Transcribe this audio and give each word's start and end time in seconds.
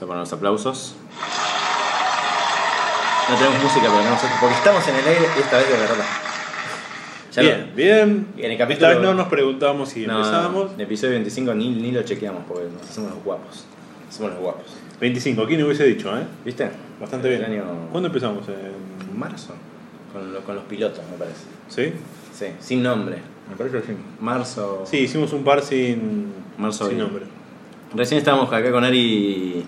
Vamos 0.00 0.02
a 0.02 0.06
poner 0.06 0.20
los 0.20 0.32
aplausos. 0.32 0.94
No 3.28 3.36
tenemos 3.36 3.62
música, 3.62 3.82
pero 3.86 3.98
tenemos 3.98 4.22
esto, 4.24 4.36
porque 4.40 4.54
estamos 4.56 4.88
en 4.88 4.96
el 4.96 5.06
aire 5.08 5.26
esta 5.38 5.58
vez 5.58 5.68
de 5.68 5.76
verdad. 5.76 6.04
Ya 7.32 7.42
bien, 7.42 7.66
no- 7.70 7.76
bien. 7.76 8.26
En 8.38 8.50
el 8.52 8.58
capítulo- 8.58 8.88
Esta 8.88 8.98
vez 9.00 9.08
no 9.08 9.14
nos 9.14 9.28
preguntamos 9.28 9.88
si 9.90 10.04
no, 10.06 10.16
empezamos. 10.18 10.72
En 10.72 10.80
el 10.80 10.86
episodio 10.86 11.12
25 11.12 11.54
ni, 11.54 11.68
ni 11.70 11.92
lo 11.92 12.02
chequeamos 12.02 12.42
porque 12.48 12.64
nos 12.72 12.82
hacemos 12.90 13.10
los 13.12 13.22
guapos. 13.22 13.64
Hacemos 14.08 14.32
los 14.32 14.40
guapos. 14.40 14.64
25, 15.00 15.46
¿quién 15.46 15.62
hubiese 15.62 15.84
dicho, 15.84 16.16
eh? 16.18 16.24
¿Viste? 16.44 16.68
Bastante 17.00 17.28
bien. 17.28 17.44
Año- 17.44 17.88
¿Cuándo 17.92 18.08
empezamos? 18.08 18.44
En 18.48 19.18
marzo. 19.18 19.54
Con, 20.12 20.32
lo- 20.34 20.40
con 20.40 20.56
los 20.56 20.64
pilotos, 20.64 21.00
me 21.08 21.16
parece. 21.16 21.42
¿Sí? 21.68 21.92
Sí, 22.36 22.46
sin 22.58 22.82
nombre. 22.82 23.18
Me 23.48 23.54
parece 23.56 23.80
que 23.80 23.86
sí. 23.86 23.92
Marzo. 24.20 24.82
Sí, 24.90 24.98
hicimos 24.98 25.32
un 25.32 25.44
par 25.44 25.62
sin, 25.62 26.32
Marzo 26.58 26.86
sin 26.88 26.96
bien. 26.96 27.06
nombre. 27.06 27.26
Recién 27.94 28.18
estábamos 28.18 28.52
acá 28.52 28.72
con 28.72 28.82
Ari. 28.84 29.64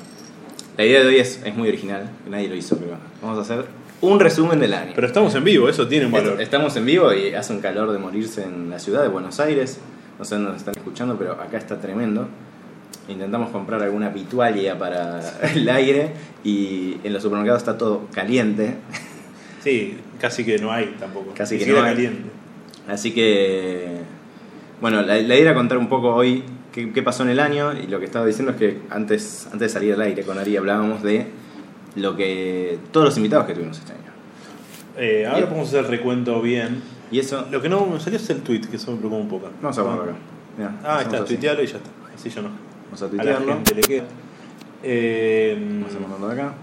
La 0.76 0.84
idea 0.84 1.00
de 1.00 1.06
hoy 1.06 1.16
es, 1.16 1.42
es 1.44 1.54
muy 1.54 1.68
original, 1.68 2.08
nadie 2.28 2.48
lo 2.48 2.54
hizo, 2.56 2.76
pero 2.78 2.92
vamos 3.20 3.38
a 3.38 3.42
hacer 3.42 3.66
un 4.00 4.18
resumen 4.18 4.58
del 4.58 4.72
año. 4.74 4.92
Pero 4.94 5.06
estamos 5.06 5.34
en 5.34 5.44
vivo, 5.44 5.68
eso 5.68 5.86
tiene 5.86 6.06
un 6.06 6.12
valor. 6.12 6.32
Est- 6.34 6.40
Estamos 6.42 6.74
en 6.76 6.86
vivo 6.86 7.12
y 7.12 7.34
hace 7.34 7.52
un 7.52 7.60
calor 7.60 7.92
de 7.92 7.98
morirse 7.98 8.42
en 8.44 8.70
la 8.70 8.78
ciudad 8.78 9.02
de 9.02 9.08
Buenos 9.08 9.38
Aires. 9.38 9.78
No 10.18 10.24
sé 10.24 10.34
dónde 10.36 10.50
nos 10.50 10.58
están 10.58 10.74
escuchando, 10.76 11.16
pero 11.18 11.32
acá 11.32 11.58
está 11.58 11.80
tremendo. 11.80 12.26
Intentamos 13.08 13.50
comprar 13.50 13.82
alguna 13.82 14.08
vitualia 14.10 14.78
para 14.78 15.20
el 15.54 15.68
aire 15.68 16.12
y 16.44 16.96
en 17.04 17.12
los 17.12 17.22
supermercados 17.22 17.62
está 17.62 17.76
todo 17.76 18.06
caliente. 18.12 18.76
Sí, 19.62 19.98
casi 20.20 20.44
que 20.44 20.58
no 20.58 20.72
hay 20.72 20.94
tampoco. 20.98 21.32
Casi 21.36 21.58
que 21.58 21.66
no 21.66 21.76
hay. 21.78 21.94
caliente. 21.94 22.30
Así 22.88 23.12
que, 23.12 23.98
bueno, 24.80 25.02
la, 25.02 25.14
la 25.16 25.22
idea 25.34 25.36
era 25.50 25.54
contar 25.54 25.78
un 25.78 25.88
poco 25.88 26.14
hoy 26.14 26.42
qué, 26.72 26.92
qué 26.92 27.02
pasó 27.02 27.22
en 27.22 27.30
el 27.30 27.40
año 27.40 27.72
y 27.74 27.86
lo 27.86 27.98
que 28.00 28.06
estaba 28.06 28.26
diciendo 28.26 28.52
es 28.52 28.58
que 28.58 28.80
antes, 28.90 29.46
antes 29.46 29.60
de 29.60 29.68
salir 29.68 29.94
al 29.94 30.00
aire 30.02 30.22
con 30.24 30.38
Ari 30.38 30.56
hablábamos 30.56 31.02
de 31.02 31.26
lo 31.96 32.16
que 32.16 32.78
todos 32.90 33.04
los 33.06 33.16
invitados 33.16 33.46
que 33.46 33.54
tuvimos 33.54 33.78
este 33.78 33.92
año. 33.92 34.00
Eh, 34.96 35.26
ahora 35.26 35.46
podemos 35.46 35.68
hacer 35.68 35.80
el 35.84 35.90
recuento 35.90 36.40
bien. 36.42 36.82
Y 37.10 37.18
eso, 37.18 37.46
Lo 37.50 37.60
que 37.60 37.68
no 37.68 37.86
me 37.86 38.00
salió 38.00 38.18
es 38.18 38.28
el 38.30 38.40
tweet, 38.42 38.62
que 38.62 38.76
eso 38.76 38.90
me 38.92 38.98
preocupa 38.98 39.20
un 39.22 39.28
poco. 39.28 39.50
vamos 39.60 39.78
a 39.78 39.82
ponerlo 39.82 40.04
acá. 40.04 40.14
Mirá, 40.56 40.72
Ah, 40.84 41.02
está, 41.02 41.24
tuitealo 41.24 41.62
y 41.62 41.66
ya 41.66 41.76
está. 41.76 41.90
Así 42.14 42.30
yo 42.30 42.42
no. 42.42 42.48
Vamos 42.86 43.02
a 43.02 43.04
A 43.04 43.08
la 43.08 43.10
tuitearlo. 43.16 43.52
gente 43.54 43.74
le 43.74 43.80
queda. 43.82 44.04
Eh, 44.82 45.56
Vamos 45.80 45.94
a 45.94 46.00
mandarlo 46.00 46.28
de 46.28 46.40
acá. 46.40 46.54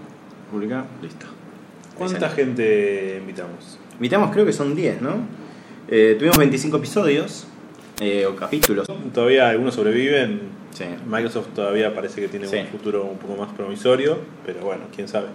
Publicar. 0.50 0.84
Listo. 1.02 1.26
¿Cuánta 1.96 2.28
gente 2.30 3.18
invitamos? 3.20 3.78
Invitamos, 3.94 4.30
creo 4.32 4.46
que 4.46 4.52
son 4.52 4.74
10, 4.74 5.02
¿no? 5.02 5.16
Eh, 5.88 6.16
tuvimos 6.18 6.38
25 6.38 6.76
episodios 6.78 7.46
eh, 8.00 8.26
o 8.26 8.34
capítulos. 8.34 8.88
Todavía 9.14 9.48
algunos 9.50 9.74
sobreviven. 9.74 10.40
Sí. 10.72 10.84
Microsoft 11.06 11.48
todavía 11.54 11.94
parece 11.94 12.20
que 12.20 12.28
tiene 12.28 12.46
Sí. 12.48 12.56
un 12.56 12.66
futuro 12.68 13.04
un 13.04 13.18
poco 13.18 13.36
más 13.36 13.52
promisorio, 13.54 14.18
pero 14.46 14.60
bueno, 14.60 14.82
quién 14.94 15.06
sabe. 15.08 15.26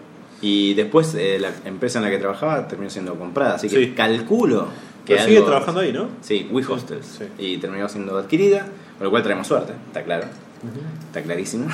Y 0.41 0.73
después 0.73 1.13
eh, 1.15 1.37
la 1.39 1.51
empresa 1.65 1.99
en 1.99 2.05
la 2.05 2.11
que 2.11 2.17
trabajaba 2.17 2.67
terminó 2.67 2.89
siendo 2.89 3.15
comprada, 3.15 3.55
así 3.55 3.67
que 3.69 3.75
Sí. 3.85 3.91
calculo 3.91 4.67
que 5.05 5.13
Pero 5.13 5.25
sigue 5.25 5.37
algo- 5.37 5.49
trabajando 5.49 5.81
ahí, 5.81 5.93
¿no? 5.93 6.07
Sí, 6.21 6.47
We 6.51 6.65
Hostels. 6.65 7.05
Sí. 7.05 7.25
Y 7.37 7.57
terminó 7.57 7.87
siendo 7.89 8.17
adquirida, 8.17 8.65
con 8.97 9.05
lo 9.05 9.11
cual 9.11 9.23
traemos 9.23 9.45
suerte, 9.47 9.73
está 9.87 10.03
claro, 10.03 10.25
está 11.07 11.21
clarísimo. 11.21 11.67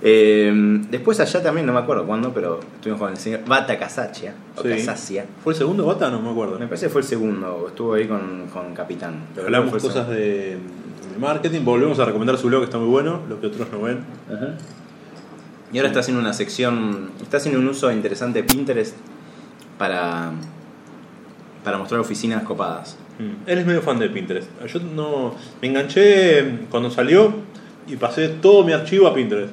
Eh, 0.00 0.52
después 0.90 1.18
allá 1.20 1.42
también, 1.42 1.66
no 1.66 1.72
me 1.72 1.80
acuerdo 1.80 2.06
cuándo, 2.06 2.32
pero 2.32 2.60
estuvimos 2.76 3.00
con 3.00 3.10
el 3.10 3.16
señor 3.16 3.40
Bata 3.46 3.78
Casaccia, 3.78 4.34
o 4.56 4.62
Sí. 4.62 4.68
Casaccia. 4.68 5.26
¿Fue 5.42 5.52
el 5.52 5.58
segundo 5.58 5.84
bata? 5.86 6.08
No 6.10 6.20
me 6.20 6.30
acuerdo. 6.30 6.58
Me 6.58 6.66
parece 6.66 6.86
que 6.86 6.90
fue 6.92 7.00
el 7.00 7.06
segundo, 7.06 7.66
estuvo 7.68 7.94
ahí 7.94 8.06
con, 8.06 8.46
con 8.52 8.74
Capitán. 8.74 9.24
Pero 9.34 9.46
Hablamos 9.46 9.74
que 9.74 9.80
cosas 9.80 10.08
de, 10.08 10.16
de 10.56 11.18
marketing, 11.18 11.62
volvemos 11.64 11.98
a 11.98 12.04
recomendar 12.04 12.38
su 12.38 12.46
blog, 12.46 12.62
está 12.64 12.78
muy 12.78 12.88
bueno, 12.88 13.22
lo 13.28 13.40
que 13.40 13.48
otros 13.48 13.68
no 13.72 13.82
ven. 13.82 13.98
Ajá. 14.32 14.54
Y 15.72 15.78
ahora 15.78 15.88
está 15.88 16.00
haciendo 16.00 16.20
una 16.22 16.32
sección, 16.32 17.10
está 17.20 17.36
haciendo 17.38 17.60
un 17.60 17.68
uso 17.68 17.90
interesante 17.92 18.40
de 18.42 18.48
Pinterest 18.48 18.94
para, 19.78 20.30
para 21.64 21.76
mostrar 21.76 22.00
oficinas 22.00 22.42
copadas. 22.44 22.96
Mm. 23.18 23.50
Él 23.50 23.58
es 23.58 23.66
medio 23.66 23.82
fan 23.82 23.98
de 23.98 24.08
Pinterest. 24.08 24.48
Yo 24.66 24.78
no 24.80 25.34
me 25.60 25.68
enganché 25.68 26.60
cuando 26.70 26.90
salió 26.90 27.34
y 27.86 27.96
pasé 27.96 28.28
todo 28.28 28.64
mi 28.64 28.72
archivo 28.72 29.08
a 29.08 29.14
Pinterest. 29.14 29.52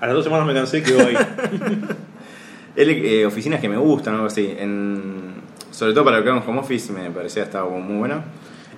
A 0.00 0.06
las 0.06 0.14
dos 0.14 0.24
semanas 0.24 0.46
me 0.46 0.54
cansé 0.54 0.78
y 0.78 0.82
quedó 0.82 1.06
ahí. 1.06 1.16
Él, 2.76 2.90
eh, 2.90 3.26
oficinas 3.26 3.60
que 3.60 3.68
me 3.68 3.76
gustan, 3.76 4.14
algo 4.14 4.26
así. 4.26 4.54
En, 4.58 5.34
sobre 5.70 5.92
todo 5.92 6.04
para 6.04 6.18
lo 6.18 6.24
que 6.24 6.30
hago 6.30 6.40
en 6.40 6.48
home 6.48 6.60
office 6.60 6.92
me 6.92 7.10
parecía 7.10 7.42
estaba 7.42 7.68
muy 7.68 7.98
bueno. 7.98 8.22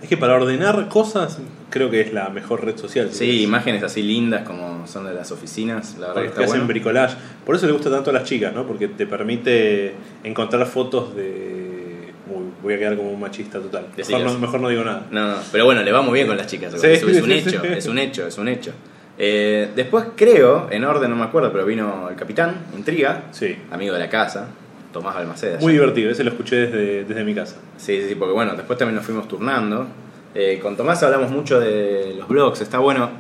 es 0.03 0.09
que 0.09 0.16
para 0.16 0.34
ordenar 0.34 0.88
cosas 0.88 1.38
creo 1.71 1.91
que 1.91 2.00
es 2.00 2.12
la 2.12 2.28
mejor 2.31 2.65
red 2.65 2.77
social. 2.77 3.10
si 3.10 3.19
Sí, 3.19 3.43
imágenes 3.43 3.83
así 3.83 4.03
lindas 4.03 4.43
como 4.47 4.87
son 4.87 5.05
de 5.06 5.15
las 5.15 5.31
oficinas, 5.31 5.97
la 5.99 6.09
verdad 6.09 6.22
que 6.22 6.22
que 6.22 6.28
está 6.28 6.41
hacen 6.43 6.53
bueno. 6.60 6.66
bricolage. 6.69 7.16
Por 7.44 7.56
eso 7.56 7.66
le 7.66 7.72
gusta 7.72 7.91
tanto 7.91 8.10
a 8.10 8.12
las 8.12 8.25
chicas, 8.25 8.53
¿no? 8.54 8.66
Porque 8.66 8.89
te 8.89 9.06
permite 9.06 9.94
encontrar 10.25 10.66
fotos 10.66 11.15
de. 11.15 12.12
Uy, 12.28 12.44
voy 12.62 12.75
a 12.75 12.78
quedar 12.78 12.97
como 12.97 13.10
un 13.12 13.21
machista 13.21 13.60
total. 13.60 13.87
Mejor 13.97 14.21
no, 14.21 14.39
mejor 14.39 14.60
no 14.60 14.69
digo 14.69 14.84
nada. 14.84 15.06
No, 15.10 15.28
no, 15.28 15.37
pero 15.50 15.65
bueno, 15.65 15.83
le 15.83 15.93
va 15.93 16.03
muy 16.03 16.15
bien 16.15 16.27
con 16.27 16.37
las 16.37 16.47
chicas. 16.47 16.72
Sí, 16.72 16.87
es, 16.87 17.03
es 17.03 17.22
un 17.22 17.25
sí, 17.27 17.33
hecho, 17.33 17.50
sí. 17.50 17.69
es 17.77 17.87
un 17.87 17.99
hecho, 17.99 18.27
es 18.27 18.39
un 18.39 18.49
hecho. 18.49 18.72
Eh, 19.19 19.71
después 19.77 20.06
creo, 20.17 20.69
en 20.71 20.84
orden 20.84 21.11
no 21.11 21.17
me 21.17 21.25
acuerdo, 21.25 21.53
pero 21.53 21.65
vino 21.67 22.09
el 22.09 22.17
capitán, 22.17 22.67
Intriga, 22.77 23.25
Sí. 23.31 23.56
amigo 23.71 23.93
de 23.93 24.00
la 24.00 24.09
casa, 24.09 24.49
Tomás 24.93 25.15
Balmaceda. 25.15 25.59
Muy 25.61 25.75
divertido, 25.75 26.11
ese 26.11 26.25
lo 26.25 26.31
escuché 26.31 26.56
desde, 26.67 27.05
desde 27.05 27.25
mi 27.25 27.34
casa. 27.34 27.56
Sí, 27.77 28.01
sí, 28.03 28.09
sí, 28.09 28.15
porque 28.15 28.33
bueno, 28.33 28.55
después 28.56 28.78
también 28.78 28.97
nos 28.97 29.05
fuimos 29.05 29.28
turnando. 29.28 29.87
Eh, 30.34 30.59
con 30.62 30.77
Tomás 30.77 31.03
hablamos 31.03 31.31
mucho 31.31 31.61
de 31.61 32.15
los 32.19 32.27
blogs, 32.28 32.61
está 32.62 32.78
bueno. 32.78 33.11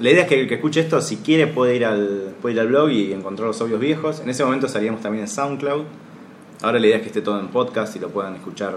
La 0.00 0.10
idea 0.10 0.22
es 0.22 0.28
que 0.28 0.40
el 0.42 0.48
que 0.48 0.56
escuche 0.56 0.80
esto, 0.80 1.00
si 1.00 1.16
quiere, 1.16 1.46
puede 1.46 1.74
ir 1.74 1.84
al, 1.86 2.34
puede 2.40 2.54
ir 2.54 2.60
al 2.60 2.68
blog 2.68 2.90
y 2.90 3.12
encontrar 3.12 3.48
los 3.48 3.60
audios 3.60 3.80
viejos. 3.80 4.20
En 4.20 4.28
ese 4.30 4.44
momento 4.44 4.68
salíamos 4.68 5.00
también 5.00 5.22
en 5.24 5.28
SoundCloud. 5.28 5.84
Ahora 6.62 6.78
la 6.78 6.86
idea 6.86 6.96
es 6.96 7.02
que 7.02 7.08
esté 7.08 7.20
todo 7.22 7.40
en 7.40 7.48
podcast 7.48 7.96
y 7.96 7.98
lo 7.98 8.08
puedan 8.10 8.34
escuchar 8.36 8.74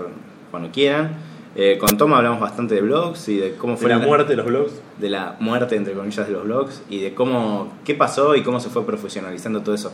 cuando 0.50 0.72
quieran. 0.72 1.12
Eh, 1.56 1.78
con 1.78 1.98
Tom 1.98 2.14
hablamos 2.14 2.40
bastante 2.40 2.76
de 2.76 2.82
blogs 2.82 3.28
y 3.28 3.38
de 3.38 3.52
cómo 3.56 3.76
Fue 3.76 3.90
fue 3.90 4.00
la 4.00 4.06
muerte 4.06 4.32
de 4.32 4.38
los 4.38 4.46
blogs. 4.46 4.72
de 5.00 5.10
la 5.10 5.36
muerte 5.42 5.76
entre 5.76 5.94
comillas 5.94 6.26
de 6.26 6.32
los 6.34 6.44
blogs 6.46 6.82
y 6.90 7.00
de 7.02 7.14
cómo 7.14 7.74
qué 7.84 7.94
pasó 7.94 8.36
y 8.38 8.42
cómo 8.44 8.60
se 8.62 8.70
fue 8.70 8.86
profesionalizando 8.86 9.62
todo 9.62 9.76
eso. 9.76 9.92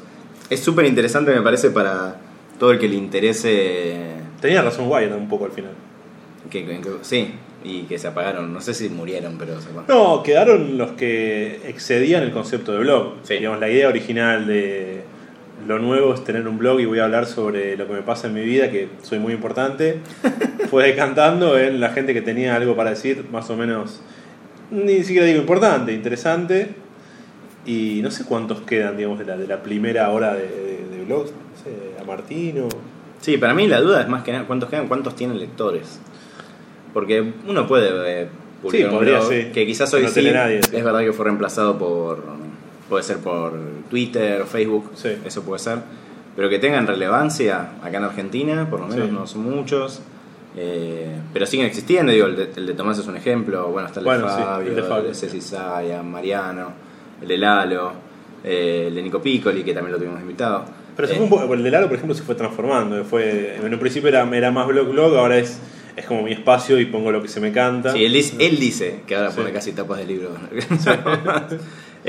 Es 0.51 0.59
súper 0.59 0.85
interesante 0.85 1.34
me 1.34 1.41
parece 1.41 1.72
para 1.72 2.18
todo 2.59 2.72
el 2.72 2.79
que 2.79 2.88
le 2.88 2.95
interese 2.95 3.97
Tenía 4.40 4.62
razón 4.62 4.88
Wyatt 4.88 5.13
un 5.18 5.28
poco 5.28 5.45
al 5.45 5.51
final. 5.51 5.72
que, 6.51 6.63
que- 6.63 6.79
que- 6.79 6.90
sí, 7.01 7.34
y 7.63 7.81
que 7.84 7.97
se 7.97 8.07
apagaron. 8.07 8.53
No 8.53 8.62
sé 8.62 8.74
si 8.75 8.88
murieron, 8.89 9.35
pero 9.39 9.59
se 9.59 9.69
apagaron. 9.69 9.88
No, 9.97 10.22
quedaron 10.24 10.78
los 10.78 10.91
que 10.91 11.59
excedían 11.68 12.22
el 12.24 12.31
concepto 12.31 12.72
de 12.74 12.79
blog. 12.79 13.13
Sí. 13.24 13.34
Digamos, 13.34 13.59
la 13.59 13.68
idea 13.68 13.88
original 13.89 14.45
de 14.45 14.97
lo 15.68 15.80
nuevo 15.80 16.14
es 16.14 16.24
tener 16.24 16.48
un 16.48 16.58
blog 16.58 16.80
y 16.80 16.86
voy 16.86 17.00
a 17.00 17.04
hablar 17.06 17.26
sobre 17.26 17.76
lo 17.76 17.88
que 17.88 17.94
me 17.94 18.02
pasa 18.02 18.28
en 18.28 18.34
mi 18.34 18.42
vida, 18.42 18.72
que 18.72 18.88
soy 19.04 19.20
muy 19.20 19.34
importante. 19.34 20.00
Fue 20.70 20.86
decantando 20.88 21.58
en 21.60 21.80
la 21.80 21.90
gente 21.90 22.14
que 22.14 22.22
tenía 22.22 22.56
algo 22.56 22.76
para 22.76 22.92
decir, 22.92 23.26
más 23.32 23.50
o 23.50 23.58
menos, 23.58 24.02
ni 24.72 25.04
siquiera 25.04 25.26
digo 25.26 25.40
importante, 25.40 25.92
interesante. 25.94 26.70
Y 27.66 28.00
no 28.02 28.12
sé 28.12 28.24
cuántos 28.24 28.62
quedan, 28.62 28.96
digamos, 28.96 29.20
de 29.20 29.26
la, 29.26 29.36
de 29.38 29.46
la 29.46 29.62
primera 29.62 30.10
hora 30.12 30.34
de, 30.34 30.44
de, 30.48 30.98
de 30.98 31.04
blogs. 31.06 31.32
No 31.32 31.64
sé, 31.64 32.02
a 32.02 32.06
Martino. 32.06 32.70
Sí, 33.20 33.38
para 33.38 33.54
mí 33.54 33.68
la 33.68 33.82
duda 33.82 34.02
es 34.02 34.08
más 34.08 34.24
que 34.24 34.32
nada 34.32 34.46
cuántos 34.46 34.70
quedan, 34.70 34.88
cuántos 34.88 35.16
tienen 35.16 35.38
lectores. 35.38 36.00
Porque 36.94 37.34
uno 37.46 37.68
puede 37.68 38.22
eh, 38.24 38.28
publicar 38.62 38.90
Sí, 38.90 38.94
un 38.94 39.00
podría, 39.00 39.20
blog 39.20 39.30
sí. 39.30 39.48
que 39.54 39.66
quizás 39.66 39.94
hoy 39.94 40.04
No 40.04 40.10
sí, 40.10 40.32
nadie, 40.32 40.62
sí. 40.64 40.76
es 40.78 40.84
verdad 40.84 41.02
que 41.02 41.12
fue 41.12 41.26
reemplazado 41.26 41.78
por 41.78 42.24
puede 42.90 43.03
ser 43.03 43.18
por 43.18 43.53
Twitter 43.90 44.42
o 44.42 44.46
Facebook, 44.46 44.92
Sí. 44.96 45.09
eso 45.25 45.44
puede 45.44 45.59
ser, 45.59 45.80
pero 46.36 46.50
que 46.50 46.59
tengan 46.59 46.88
relevancia 46.88 47.72
acá 47.84 47.98
en 47.98 48.03
Argentina, 48.03 48.70
por 48.70 48.80
lo 48.81 48.88
menos 48.88 49.08
Sí. 49.08 49.12
no 49.14 49.28
son 49.28 49.44
muchos. 49.44 50.02
eh, 50.59 51.16
pero 51.34 51.46
siguen 51.46 51.68
existiendo, 51.68 52.12
digo, 52.12 52.25
el 52.25 52.36
de, 52.36 52.50
el 52.56 52.66
de 52.66 52.74
Tomás 52.74 52.98
es 52.98 53.06
un 53.06 53.16
ejemplo, 53.16 53.68
bueno, 53.68 53.90
está 53.90 54.00
el 54.00 54.06
Bueno, 54.08 54.25
de 54.25 54.31
sí, 54.34 54.42
Fabio, 54.42 54.70
el 54.70 54.75
de 54.75 54.81
Fabio, 54.81 55.02
el 55.03 55.08
de 55.09 55.14
sí. 55.14 55.28
Ceci 55.28 55.40
Saya, 55.42 56.02
Mariano, 56.02 56.72
el 57.22 57.28
de 57.28 57.38
Lalo, 57.38 57.92
eh, 58.44 58.86
el 58.88 58.95
de 58.95 59.04
Nico 59.04 59.22
Piccoli, 59.22 59.63
que 59.63 59.74
también 59.75 59.92
lo 59.92 60.00
tuvimos 60.00 60.19
invitado. 60.19 60.66
Pero 60.95 61.07
se 61.07 61.13
Eh, 61.13 61.18
fue 61.18 61.24
un 61.25 61.30
poco- 61.30 61.54
el 61.54 61.62
de 61.62 61.69
Lalo, 61.69 61.86
por 61.88 61.98
ejemplo, 61.98 62.16
se 62.16 62.24
fue 62.24 62.34
transformando. 62.34 63.04
Fue, 63.06 63.57
en 63.63 63.72
un 63.72 63.80
principio 63.80 64.10
era, 64.10 64.28
era 64.36 64.50
más 64.50 64.66
blog 64.66 64.88
blog, 64.89 65.16
ahora 65.16 65.38
es, 65.38 65.60
es 65.95 66.06
como 66.07 66.24
mi 66.24 66.31
espacio 66.31 66.80
y 66.80 66.86
pongo 66.86 67.12
lo 67.12 67.22
que 67.22 67.28
se 67.28 67.39
me 67.39 67.51
canta. 67.51 67.92
Sí, 67.92 68.04
él 68.04 68.13
dice, 68.13 68.36
él 68.44 68.57
dice 68.57 69.01
que 69.06 69.16
ahora 69.16 69.30
Sí. 69.30 69.38
pone 69.38 69.51
casi 69.51 69.74
tapas 69.74 70.00
de 70.00 70.06
libros. 70.07 70.31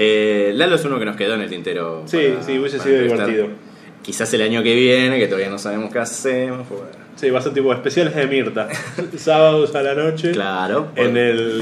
Eh, 0.01 0.53
Lalo 0.55 0.77
es 0.77 0.85
uno 0.85 0.99
que 0.99 1.05
nos 1.05 1.17
quedó 1.17 1.35
en 1.35 1.41
el 1.41 1.51
tintero. 1.51 2.05
Sí, 2.07 2.19
para- 2.19 2.43
sí, 2.45 2.57
hubiese 2.59 2.79
sido 2.79 2.95
entrevistar. 2.95 3.27
divertido. 3.27 3.57
Quizás 4.03 4.33
el 4.33 4.43
año 4.43 4.63
que 4.63 4.75
viene, 4.75 5.19
que 5.19 5.27
todavía 5.27 5.51
no 5.51 5.59
sabemos 5.59 5.93
qué 5.93 5.99
hacemos. 5.99 6.67
pues, 6.69 6.81
Sí, 7.17 7.31
va 7.31 7.41
a 7.41 7.43
ser 7.43 7.53
tipo 7.53 7.73
especiales 7.73 8.15
de 8.15 8.27
Mirta. 8.29 8.69
Sábados 9.17 9.75
a 9.75 9.83
la 9.83 9.95
noche. 9.95 10.31
Claro. 10.31 10.93
En 10.95 11.17
el, 11.17 11.61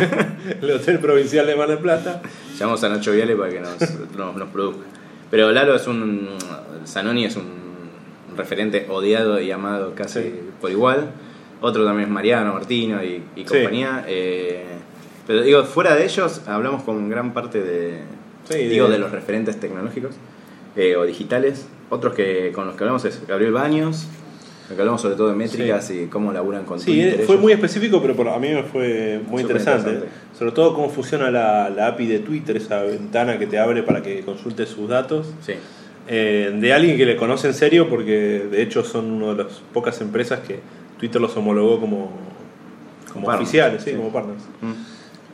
el 0.62 0.70
Hotel 0.70 0.98
Provincial 0.98 1.46
de 1.46 1.54
Mar 1.56 1.68
del 1.68 1.76
Plata. 1.78 2.22
Llamamos 2.58 2.82
a 2.84 2.88
Nacho 2.88 3.12
Viale 3.12 3.36
para 3.36 3.50
que 3.50 3.60
nos, 3.60 3.76
nos, 4.16 4.34
nos 4.34 4.48
produzca. 4.48 4.82
Pero 5.30 5.52
Lalo 5.52 5.74
es 5.76 5.86
un. 5.86 6.30
Zanoni 6.86 7.26
es 7.26 7.36
un 7.36 7.44
referente 8.36 8.86
odiado 8.88 9.40
y 9.40 9.50
amado 9.50 9.94
casi 9.94 10.22
Sí. 10.22 10.34
por 10.60 10.70
igual. 10.70 11.10
Otro 11.60 11.84
también 11.84 12.08
es 12.08 12.12
Mariano, 12.12 12.54
Martino 12.54 13.02
y, 13.04 13.22
y 13.36 13.40
Sí. 13.40 13.44
compañía. 13.44 14.04
Eh, 14.08 14.64
pero 15.26 15.42
digo, 15.42 15.64
fuera 15.64 15.94
de 15.94 16.04
ellos, 16.04 16.42
hablamos 16.46 16.82
con 16.82 17.08
gran 17.08 17.32
parte 17.32 17.62
de, 17.62 17.98
Sí, 18.48 18.58
digo 18.68 18.88
de 18.88 18.98
los 18.98 19.10
referentes 19.10 19.58
tecnológicos 19.58 20.14
eh, 20.76 20.96
o 20.96 21.04
digitales. 21.04 21.66
Otros 21.90 22.14
que 22.14 22.52
con 22.54 22.66
los 22.66 22.76
que 22.76 22.82
hablamos 22.84 23.04
es 23.04 23.26
Gabriel 23.26 23.52
Baños, 23.52 24.06
que 24.68 24.74
hablamos 24.80 25.00
sobre 25.02 25.14
todo 25.16 25.28
de 25.28 25.34
métricas 25.34 25.90
y 25.90 26.06
cómo 26.06 26.32
laburan 26.32 26.64
con 26.64 26.78
Sí, 26.80 26.86
Twitter. 26.86 27.14
fue 27.26 27.34
ellos. 27.36 27.40
muy 27.40 27.52
específico, 27.52 28.00
pero 28.02 28.14
por- 28.16 28.28
a 28.28 28.38
mí 28.38 28.48
me 28.50 28.62
fue 28.64 29.20
muy 29.28 29.42
interesante. 29.42 29.90
interesante. 29.90 30.18
Sobre 30.38 30.52
todo 30.52 30.74
cómo 30.74 30.88
funciona 30.90 31.30
la, 31.30 31.70
la 31.70 31.86
API 31.88 32.06
de 32.06 32.18
Twitter, 32.20 32.56
esa 32.56 32.82
ventana 32.82 33.38
que 33.38 33.46
te 33.46 33.58
abre 33.58 33.82
para 33.82 34.02
que 34.02 34.20
consultes 34.22 34.68
sus 34.70 34.88
datos. 34.88 35.28
Sí, 35.44 35.52
Eh, 36.06 36.52
de 36.60 36.72
alguien 36.74 36.98
que 36.98 37.06
le 37.06 37.16
conoce 37.16 37.46
en 37.46 37.54
serio, 37.54 37.88
porque 37.88 38.46
de 38.50 38.62
hecho 38.62 38.84
son 38.84 39.10
una 39.10 39.28
de 39.34 39.44
las 39.44 39.62
pocas 39.72 39.98
empresas 40.02 40.40
que 40.40 40.60
Twitter 40.98 41.18
los 41.20 41.34
homologó 41.36 41.80
como, 41.80 42.10
como 43.12 43.28
oficiales, 43.28 43.82
sí, 43.82 43.90
sí. 43.92 43.96
como 43.96 44.12
partners. 44.12 44.42
Mm. 44.60 44.72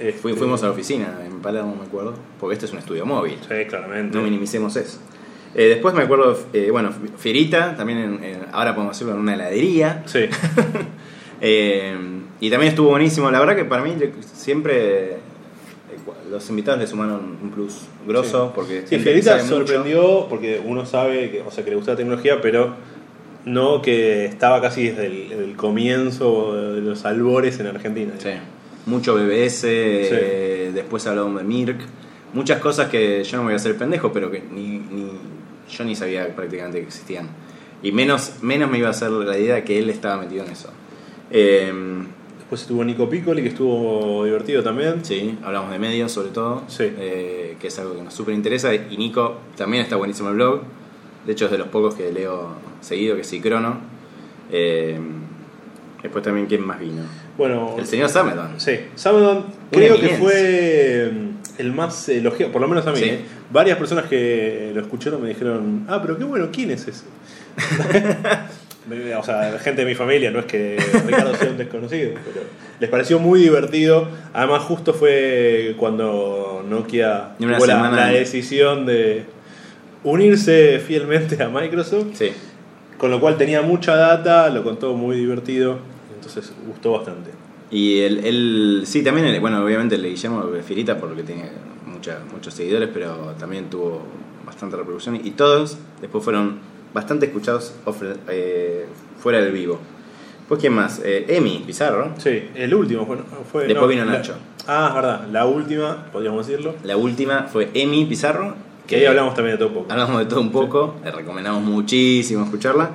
Este, 0.00 0.12
Fui- 0.14 0.32
fuimos 0.34 0.62
a 0.62 0.66
la 0.66 0.72
oficina 0.72 1.18
en 1.26 1.40
Palermo, 1.40 1.76
me 1.78 1.86
acuerdo, 1.86 2.14
porque 2.40 2.54
este 2.54 2.66
es 2.66 2.72
un 2.72 2.78
estudio 2.78 3.04
móvil. 3.06 3.36
Sí, 3.46 3.66
claramente. 3.68 4.16
No 4.16 4.22
minimicemos 4.24 4.74
eso. 4.76 4.98
Eh, 5.54 5.64
después 5.68 5.94
me 5.94 6.02
acuerdo, 6.02 6.38
eh, 6.52 6.70
bueno, 6.70 6.90
Fierita, 7.18 7.76
también 7.76 7.98
en- 7.98 8.24
en- 8.24 8.46
ahora 8.52 8.74
podemos 8.74 8.96
hacerlo 8.96 9.14
en 9.14 9.20
una 9.20 9.34
heladería. 9.34 10.02
Sí, 10.06 10.20
Eh, 11.42 11.96
y 12.40 12.50
también 12.50 12.70
estuvo 12.70 12.90
buenísimo. 12.90 13.30
La 13.30 13.40
verdad 13.40 13.56
que 13.56 13.64
para 13.64 13.82
mí 13.82 13.94
siempre 14.34 15.16
los 16.30 16.48
invitados 16.50 16.78
le 16.80 16.86
sumaron 16.86 17.38
un 17.42 17.50
plus 17.50 17.82
grosso 18.06 18.46
Sí. 18.48 18.52
porque 18.54 18.82
Sí, 18.86 18.98
Fierita 18.98 19.36
mucho. 19.36 19.46
sorprendió 19.48 20.26
porque 20.28 20.60
uno 20.64 20.84
sabe 20.86 21.30
que, 21.30 21.40
o 21.42 21.50
sea, 21.50 21.64
que 21.64 21.70
le 21.70 21.76
gusta 21.76 21.92
la 21.92 21.96
tecnología, 21.96 22.40
pero 22.40 22.74
no 23.46 23.80
que 23.82 24.26
estaba 24.26 24.60
casi 24.60 24.88
desde 24.90 25.06
el, 25.06 25.32
el 25.32 25.56
comienzo 25.56 26.54
de 26.74 26.80
los 26.82 27.04
albores 27.06 27.58
en 27.58 27.66
Argentina. 27.68 28.12
Sí. 28.18 28.30
Mucho 28.90 29.14
BBS, 29.14 29.62
eh, 29.68 30.70
después 30.74 31.06
hablamos 31.06 31.36
de 31.40 31.44
Mirk, 31.46 31.78
muchas 32.34 32.58
cosas 32.60 32.88
que 32.88 33.22
yo 33.22 33.36
no 33.36 33.44
me 33.44 33.46
voy 33.48 33.52
a 33.54 33.56
hacer 33.56 33.76
pendejo, 33.76 34.12
pero 34.12 34.30
que 34.30 34.42
ni, 34.50 34.78
ni- 34.78 35.12
yo 35.70 35.84
ni 35.84 35.94
sabía 35.94 36.34
prácticamente 36.34 36.80
que 36.80 36.86
existían. 36.86 37.28
Y 37.84 37.92
menos, 37.92 38.32
menos 38.42 38.68
me 38.68 38.78
iba 38.78 38.88
a 38.88 38.90
hacer 38.90 39.10
la 39.12 39.38
idea 39.38 39.54
de 39.54 39.64
que 39.64 39.78
él 39.78 39.88
estaba 39.90 40.20
metido 40.20 40.44
en 40.44 40.50
eso. 40.50 40.70
Eh, 41.30 41.72
Después 42.38 42.62
estuvo 42.62 42.84
Nico 42.84 43.08
Piccoli, 43.08 43.42
que 43.42 43.48
estuvo 43.50 44.24
divertido 44.24 44.60
también. 44.64 45.04
sí, 45.04 45.38
hablamos 45.44 45.70
de 45.70 45.78
medios 45.78 46.10
sobre 46.10 46.30
todo, 46.30 46.64
Sí. 46.66 46.82
eh, 46.98 47.56
que 47.60 47.68
es 47.68 47.78
algo 47.78 47.94
que 47.94 48.02
nos 48.02 48.12
súper 48.12 48.34
interesa. 48.34 48.74
Y 48.74 48.96
Nico 48.98 49.36
también 49.56 49.84
está 49.84 49.94
buenísimo 49.94 50.30
el 50.30 50.34
blog. 50.34 50.62
De 51.24 51.32
hecho, 51.32 51.44
es 51.44 51.52
de 51.52 51.58
los 51.58 51.68
pocos 51.68 51.94
que 51.94 52.10
leo 52.10 52.48
seguido, 52.80 53.14
que 53.14 53.20
es 53.20 53.32
Crono. 53.40 53.78
Eh, 54.50 54.98
después 56.02 56.24
también, 56.24 56.46
¿quién 56.48 56.66
más 56.66 56.80
vino? 56.80 57.02
Bueno, 57.40 57.74
El 57.78 57.86
señor 57.86 58.10
Samedon. 58.10 58.60
Sí, 58.60 58.80
Samadon 58.96 59.46
creo 59.70 59.98
que 59.98 60.10
fue 60.10 61.10
mm, 61.10 61.58
el 61.58 61.72
más 61.72 62.06
elogiado, 62.10 62.52
por 62.52 62.60
lo 62.60 62.68
menos 62.68 62.86
a 62.86 62.92
mí. 62.92 62.98
Sí. 62.98 63.04
¿eh? 63.06 63.20
Varias 63.50 63.78
personas 63.78 64.04
que 64.04 64.72
lo 64.74 64.82
escucharon 64.82 65.22
me 65.22 65.28
dijeron, 65.30 65.86
ah, 65.88 66.00
pero 66.02 66.18
qué 66.18 66.24
bueno, 66.24 66.50
¿quién 66.52 66.70
es 66.70 66.86
ese? 66.86 67.04
o 69.18 69.22
sea, 69.22 69.58
gente 69.58 69.86
de 69.86 69.88
mi 69.88 69.94
familia, 69.94 70.30
no 70.30 70.40
es 70.40 70.44
que 70.44 70.76
Ricardo 71.06 71.34
sea 71.34 71.48
un 71.48 71.56
desconocido, 71.56 72.10
pero 72.26 72.44
les 72.78 72.90
pareció 72.90 73.18
muy 73.18 73.40
divertido. 73.40 74.06
Además, 74.34 74.64
justo 74.64 74.92
fue 74.92 75.76
cuando 75.78 76.62
Nokia 76.68 77.36
tuvo 77.38 77.64
la, 77.64 77.90
la 77.90 78.08
decisión 78.08 78.84
de 78.84 79.24
unirse 80.04 80.78
fielmente 80.78 81.42
a 81.42 81.48
Microsoft, 81.48 82.08
Sí. 82.16 82.32
con 82.98 83.10
lo 83.10 83.18
cual 83.18 83.38
tenía 83.38 83.62
mucha 83.62 83.96
data, 83.96 84.50
lo 84.50 84.62
contó 84.62 84.92
muy 84.92 85.16
divertido, 85.16 85.78
entonces 86.20 86.52
gustó 86.66 86.92
bastante. 86.92 87.30
Y 87.70 88.00
él, 88.00 88.20
él- 88.24 88.82
sí, 88.86 89.02
también, 89.02 89.26
el- 89.26 89.40
bueno, 89.40 89.64
obviamente 89.64 89.94
el 89.94 90.02
de 90.02 90.10
Guillermo 90.10 90.44
Firita 90.66 90.98
porque 90.98 91.22
tiene 91.22 91.44
mucha, 91.86 92.18
muchos 92.32 92.54
seguidores, 92.54 92.88
pero 92.92 93.34
también 93.38 93.70
tuvo 93.70 94.02
bastante 94.44 94.76
reproducción 94.76 95.16
y 95.24 95.30
todos 95.32 95.76
después 96.00 96.22
fueron 96.24 96.58
bastante 96.92 97.26
escuchados 97.26 97.74
off- 97.84 98.02
eh, 98.28 98.86
fuera 99.20 99.40
del 99.40 99.52
vivo. 99.52 99.78
Pues 100.48 100.60
quién 100.60 100.72
más, 100.72 101.00
Eh, 101.04 101.26
Emi 101.28 101.62
Pizarro, 101.64 102.12
Sí, 102.18 102.42
el 102.56 102.74
último 102.74 103.06
fue. 103.06 103.18
fue 103.52 103.66
Después 103.68 103.88
vino 103.88 104.04
la- 104.04 104.12
Nacho. 104.14 104.34
ah, 104.66 104.86
es 104.88 104.94
verdad, 104.96 105.28
la 105.30 105.46
última, 105.46 106.06
podríamos 106.12 106.44
decirlo. 106.46 106.74
la 106.82 106.96
última 106.96 107.44
fue 107.44 107.70
Emi 107.74 108.04
Pizarro, 108.06 108.54
Que 108.88 108.96
ahí 108.96 109.04
hablamos 109.06 109.34
también 109.34 109.54
de 109.56 109.58
todo 109.58 109.68
un 109.68 109.74
poco. 109.74 109.92
hablamos 109.92 110.18
de 110.18 110.26
todo 110.26 110.40
un 110.40 110.50
poco, 110.50 110.96
le 111.04 111.12
recomendamos 111.12 111.62
muchísimo 111.62 112.42
escucharla. 112.42 112.90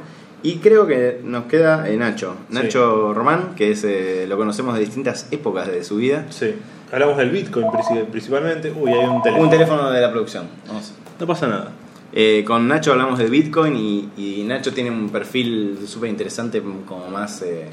Y 0.45 0.57
creo 0.57 0.85
que 0.85 1.19
nos 1.23 1.45
queda 1.45 1.89
eh, 1.89 1.97
Nacho, 1.97 2.35
Sí. 2.49 2.53
Nacho 2.55 3.13
Román, 3.13 3.55
que 3.55 3.71
es, 3.71 3.83
eh, 3.83 4.25
lo 4.29 4.37
conocemos 4.37 4.75
de 4.75 4.81
distintas 4.81 5.27
épocas 5.31 5.67
de 5.67 5.83
su 5.83 5.95
vida. 5.97 6.25
Sí, 6.29 6.53
hablamos 6.91 7.17
del 7.17 7.31
Bitcoin 7.31 7.65
princi- 7.67 8.05
principalmente. 8.05 8.71
Uy, 8.75 8.91
hay 8.91 9.05
un 9.07 9.21
teléfono. 9.23 9.43
Un 9.43 9.49
teléfono 9.49 9.89
de 9.91 10.01
la 10.01 10.11
producción. 10.11 10.45
Vamos. 10.67 10.93
No 11.19 11.25
pasa 11.25 11.47
nada. 11.47 11.71
Eh, 12.13 12.43
con 12.45 12.67
Nacho 12.67 12.91
hablamos 12.91 13.17
de 13.19 13.25
Bitcoin 13.25 13.75
y, 13.75 14.09
y 14.17 14.43
Nacho 14.43 14.71
tiene 14.71 14.91
un 14.91 15.09
perfil 15.09 15.79
súper 15.87 16.09
interesante, 16.11 16.61
como 16.87 17.09
más, 17.09 17.41
eh, 17.41 17.65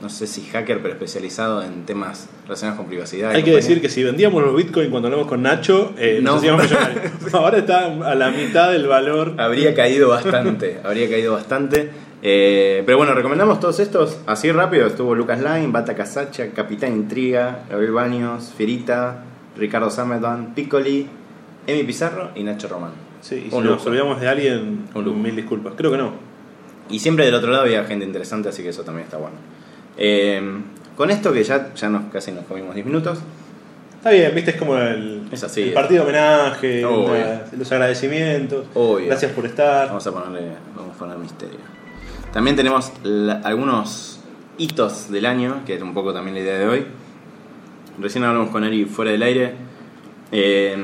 no 0.00 0.08
sé 0.10 0.26
si 0.26 0.42
hacker, 0.42 0.80
pero 0.82 0.92
especializado 0.94 1.62
en 1.62 1.86
temas 1.86 2.28
relacionados 2.44 2.78
con 2.78 2.86
privacidad. 2.88 3.30
Hay 3.30 3.36
que 3.42 3.50
compañía. 3.52 3.56
decir 3.56 3.80
que 3.80 3.88
si 3.88 4.04
vendíamos 4.04 4.42
los 4.42 4.54
Bitcoin 4.54 4.90
cuando 4.90 5.08
hablamos 5.08 5.26
con 5.26 5.42
Nacho, 5.42 5.94
eh, 5.98 6.20
No. 6.22 6.32
nos 6.32 6.38
hacíamos 6.40 6.64
millonarios. 6.64 7.12
Ahora 7.34 7.58
está 7.58 7.86
a 7.86 8.14
la 8.14 8.30
mitad 8.30 8.70
del 8.72 8.86
valor. 8.86 9.34
Habría 9.38 9.74
caído 9.74 10.08
bastante, 10.10 10.80
habría 10.84 11.08
caído 11.08 11.32
bastante. 11.32 11.90
Eh, 12.22 12.82
pero 12.84 12.98
bueno, 12.98 13.14
recomendamos 13.14 13.60
todos 13.60 13.78
estos 13.80 14.18
así 14.26 14.50
rápido. 14.52 14.86
Estuvo 14.86 15.14
Lucas 15.14 15.40
Line, 15.40 15.68
Bata 15.68 15.94
Casacha, 15.94 16.50
Capitán 16.50 16.92
Intriga, 16.92 17.60
Gabriel 17.70 17.92
Baños, 17.92 18.52
Firita, 18.56 19.22
Ricardo 19.56 19.90
Samedan, 19.90 20.54
Piccoli, 20.54 21.06
Emi 21.66 21.84
Pizarro 21.84 22.30
y 22.34 22.42
Nacho 22.42 22.68
Román. 22.68 22.92
Sí, 23.22 23.44
y 23.46 23.50
si 23.50 23.58
nos 23.58 23.84
olvidamos 23.86 24.20
de 24.20 24.28
alguien, 24.28 24.84
mil 24.94 25.34
disculpas. 25.36 25.72
Creo 25.76 25.90
que 25.90 25.98
no. 25.98 26.12
Y 26.90 26.98
siempre 27.00 27.24
del 27.24 27.34
otro 27.34 27.50
lado 27.50 27.64
había 27.64 27.84
gente 27.84 28.04
interesante, 28.04 28.48
así 28.50 28.62
que 28.62 28.68
eso 28.68 28.82
también 28.82 29.04
está 29.06 29.16
bueno. 29.16 29.36
Eh, 29.98 30.42
con 30.96 31.10
esto 31.10 31.32
que 31.32 31.42
ya, 31.44 31.74
ya 31.74 31.88
nos, 31.88 32.10
casi 32.12 32.32
nos 32.32 32.44
comimos 32.46 32.74
10 32.74 32.86
minutos, 32.86 33.18
Está 33.96 34.10
bien, 34.10 34.32
viste, 34.36 34.52
es 34.52 34.56
como 34.56 34.76
el, 34.78 35.22
Es 35.32 35.42
así. 35.42 35.62
el 35.62 35.72
partido 35.72 36.04
de 36.04 36.10
homenaje, 36.10 36.82
los 37.58 37.72
agradecimientos. 37.72 38.66
Obvio. 38.74 39.06
Gracias 39.06 39.32
por 39.32 39.44
estar. 39.46 39.88
vamos 39.88 40.06
a 40.06 40.12
ponerle 40.12 40.50
vamos 40.76 40.94
a 40.94 40.98
poner 40.98 41.18
misterio. 41.18 41.58
También 42.32 42.54
tenemos 42.54 42.92
la- 43.02 43.40
algunos 43.42 44.20
hitos 44.58 45.10
del 45.10 45.26
año, 45.26 45.62
que 45.66 45.74
es 45.74 45.82
un 45.82 45.92
poco 45.92 46.12
también 46.12 46.36
la 46.36 46.40
idea 46.42 46.58
de 46.58 46.68
hoy. 46.68 46.86
Recién 47.98 48.22
hablamos 48.22 48.50
con 48.50 48.62
Ari 48.62 48.84
fuera 48.84 49.10
del 49.10 49.22
aire. 49.24 49.54
Eh, 50.30 50.76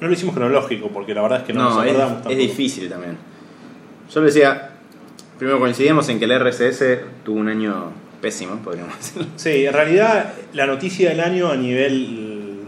No 0.00 0.06
lo 0.08 0.12
hicimos 0.14 0.34
cronológico 0.34 0.88
porque 0.88 1.14
la 1.14 1.22
verdad 1.22 1.40
es 1.40 1.44
que 1.44 1.52
no, 1.52 1.64
no, 1.64 1.68
nos 1.76 1.84
es, 1.84 1.90
acordamos 1.90 2.16
es 2.18 2.22
tampoco. 2.22 2.34
difícil 2.40 2.88
también. 2.88 3.16
Yo 4.10 4.20
le 4.20 4.26
decía, 4.26 4.70
primero 5.38 5.58
coincidimos 5.60 6.08
en 6.08 6.18
que 6.18 6.24
el 6.24 6.32
RSS 6.40 7.00
tuvo 7.24 7.38
un 7.40 7.48
año 7.48 7.90
pésimo, 8.22 8.56
podríamos 8.64 8.96
decirlo. 8.96 9.28
Sí, 9.36 9.66
en 9.66 9.72
realidad 9.74 10.32
la 10.54 10.66
noticia 10.66 11.10
del 11.10 11.20
año 11.20 11.50
a 11.50 11.56
nivel 11.56 12.60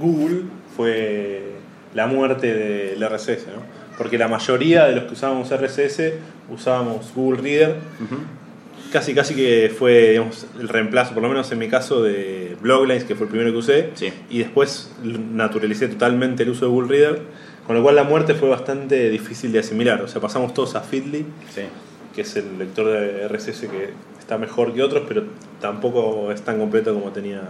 Google 0.00 0.42
fue 0.76 1.52
la 1.94 2.06
muerte 2.08 2.52
del 2.52 3.00
RSS, 3.08 3.46
¿no? 3.54 3.62
Porque 3.98 4.18
la 4.18 4.26
mayoría 4.26 4.86
de 4.86 4.96
los 4.96 5.04
que 5.04 5.12
usábamos 5.12 5.50
RSS 5.50 6.14
usábamos 6.50 7.12
Google 7.14 7.40
Reader. 7.42 7.76
Casi, 8.90 9.14
casi 9.14 9.34
que 9.34 9.72
fue 9.78 10.10
digamos, 10.10 10.46
el 10.60 10.68
reemplazo, 10.68 11.14
por 11.14 11.22
lo 11.22 11.28
menos 11.30 11.50
en 11.52 11.58
mi 11.58 11.68
caso, 11.68 12.02
de 12.02 12.56
Bloglines, 12.60 13.04
que 13.04 13.14
fue 13.14 13.24
el 13.26 13.30
primero 13.30 13.50
que 13.52 13.56
usé. 13.58 13.90
Sí. 13.94 14.12
Y 14.28 14.38
después 14.40 14.90
naturalicé 15.02 15.88
totalmente 15.88 16.42
el 16.42 16.50
uso 16.50 16.66
de 16.66 16.70
Google 16.72 16.88
Reader. 16.88 17.22
Con 17.66 17.76
lo 17.76 17.82
cual 17.82 17.94
la 17.94 18.04
muerte 18.04 18.34
fue 18.34 18.48
bastante 18.48 19.08
difícil 19.08 19.52
de 19.52 19.60
asimilar. 19.60 20.02
O 20.02 20.08
sea, 20.08 20.20
pasamos 20.20 20.52
todos 20.52 20.74
a 20.74 20.80
Feedly, 20.80 21.24
Sí. 21.54 21.62
que 22.14 22.22
es 22.22 22.36
el 22.36 22.58
lector 22.58 22.86
de 22.88 23.28
RSS 23.28 23.60
que 23.68 23.90
está 24.32 24.38
mejor 24.38 24.72
que 24.72 24.82
otros, 24.82 25.04
pero 25.06 25.24
tampoco 25.60 26.32
es 26.32 26.40
tan 26.42 26.58
completo 26.58 26.94
como 26.94 27.10
tenía 27.10 27.42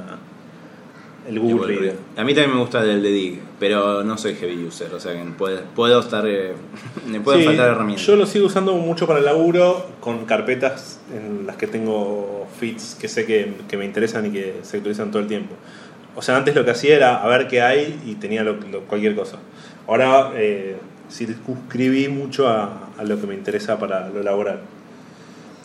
el 1.29 1.39
Google. 1.39 1.77
Reader. 1.77 1.97
A 2.17 2.25
mí 2.25 2.35
también 2.35 2.55
me 2.55 2.61
gusta 2.61 2.83
el 2.83 3.01
de 3.03 3.11
Dig, 3.11 3.41
pero 3.61 4.03
no 4.03 4.19
soy 4.19 4.35
heavy 4.35 4.67
user, 4.67 4.93
o 4.93 4.99
sea 4.99 5.13
que 5.13 5.23
puedo, 5.39 5.61
puedo 5.77 6.01
estar. 6.01 6.27
eh, 6.27 6.55
me 7.07 7.21
pueden 7.21 7.43
Sí, 7.43 7.47
faltar 7.47 7.71
herramientas. 7.71 8.05
Yo 8.07 8.17
lo 8.17 8.27
sigo 8.27 8.47
usando 8.47 8.75
mucho 8.75 9.07
para 9.07 9.21
el 9.21 9.25
laburo, 9.27 9.87
con 10.01 10.25
carpetas 10.25 10.99
en 11.15 11.47
las 11.47 11.57
que 11.57 11.69
tengo 11.69 12.49
feeds 12.59 12.97
que 13.01 13.07
sé 13.07 13.25
que, 13.27 13.55
que 13.69 13.77
me 13.77 13.85
interesan 13.85 14.27
y 14.27 14.31
que 14.31 14.57
se 14.63 14.79
actualizan 14.79 15.11
todo 15.13 15.23
el 15.23 15.29
tiempo. 15.29 15.55
O 16.17 16.23
sea, 16.23 16.37
antes 16.37 16.55
lo 16.57 16.65
que 16.65 16.73
hacía 16.73 16.97
era 16.97 17.23
a 17.23 17.29
ver 17.29 17.47
qué 17.47 17.63
hay 17.63 18.01
y 18.05 18.17
tenía 18.17 18.43
lo- 18.43 18.55
lo- 18.73 18.81
cualquier 18.83 19.15
cosa. 19.15 19.39
Ahora 19.87 20.33
eh, 20.35 20.77
circunscribí 21.11 22.09
mucho 22.09 22.49
a, 22.49 22.89
a 22.99 23.05
lo 23.05 23.21
que 23.21 23.27
me 23.29 23.35
interesa 23.35 23.79
para 23.79 24.09
lo 24.09 24.23
laboral. 24.25 24.59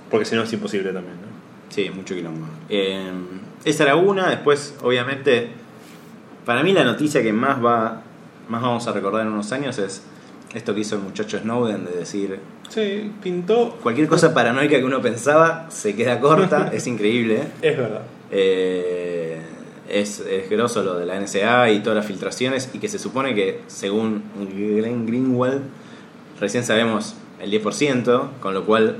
Porque 0.09 0.25
si 0.25 0.35
no 0.35 0.43
es 0.43 0.53
imposible 0.53 0.91
también. 0.93 1.15
¿no? 1.15 1.27
Sí, 1.69 1.89
mucho 1.89 2.15
quilombo. 2.15 2.47
Eh, 2.69 3.11
esa 3.65 3.83
era 3.83 3.95
una, 3.95 4.29
después, 4.29 4.75
obviamente, 4.81 5.49
para 6.45 6.63
mí 6.63 6.73
la 6.73 6.83
noticia 6.83 7.21
que 7.21 7.33
más 7.33 7.63
va 7.63 8.03
más 8.49 8.61
vamos 8.61 8.87
a 8.87 8.93
recordar 8.93 9.23
en 9.23 9.33
unos 9.33 9.51
años 9.51 9.77
es 9.77 10.01
esto 10.53 10.73
que 10.73 10.81
hizo 10.81 10.95
el 10.95 11.01
muchacho 11.01 11.37
Snowden 11.37 11.83
de 11.85 11.91
decir 11.91 12.39
Sí, 12.69 13.11
pintó. 13.21 13.77
cualquier 13.83 14.07
cosa 14.07 14.33
paranoica 14.33 14.77
que 14.77 14.83
uno 14.85 15.01
pensaba 15.01 15.67
se 15.69 15.95
queda 15.95 16.19
corta, 16.19 16.69
es 16.73 16.87
increíble. 16.87 17.43
Es 17.61 17.77
verdad. 17.77 18.01
Eh, 18.31 19.39
es, 19.89 20.19
es 20.21 20.49
grosso 20.49 20.83
lo 20.83 20.97
de 20.97 21.05
la 21.05 21.19
NSA 21.19 21.71
y 21.71 21.79
todas 21.79 21.97
las 21.97 22.05
filtraciones 22.05 22.69
y 22.73 22.79
que 22.79 22.87
se 22.87 22.99
supone 22.99 23.35
que 23.35 23.61
según 23.67 24.23
Glenn 24.55 25.05
Greenwald 25.05 25.61
recién 26.39 26.63
sabemos 26.63 27.15
el 27.41 27.51
10%, 27.51 28.29
con 28.41 28.53
lo 28.53 28.65
cual 28.65 28.97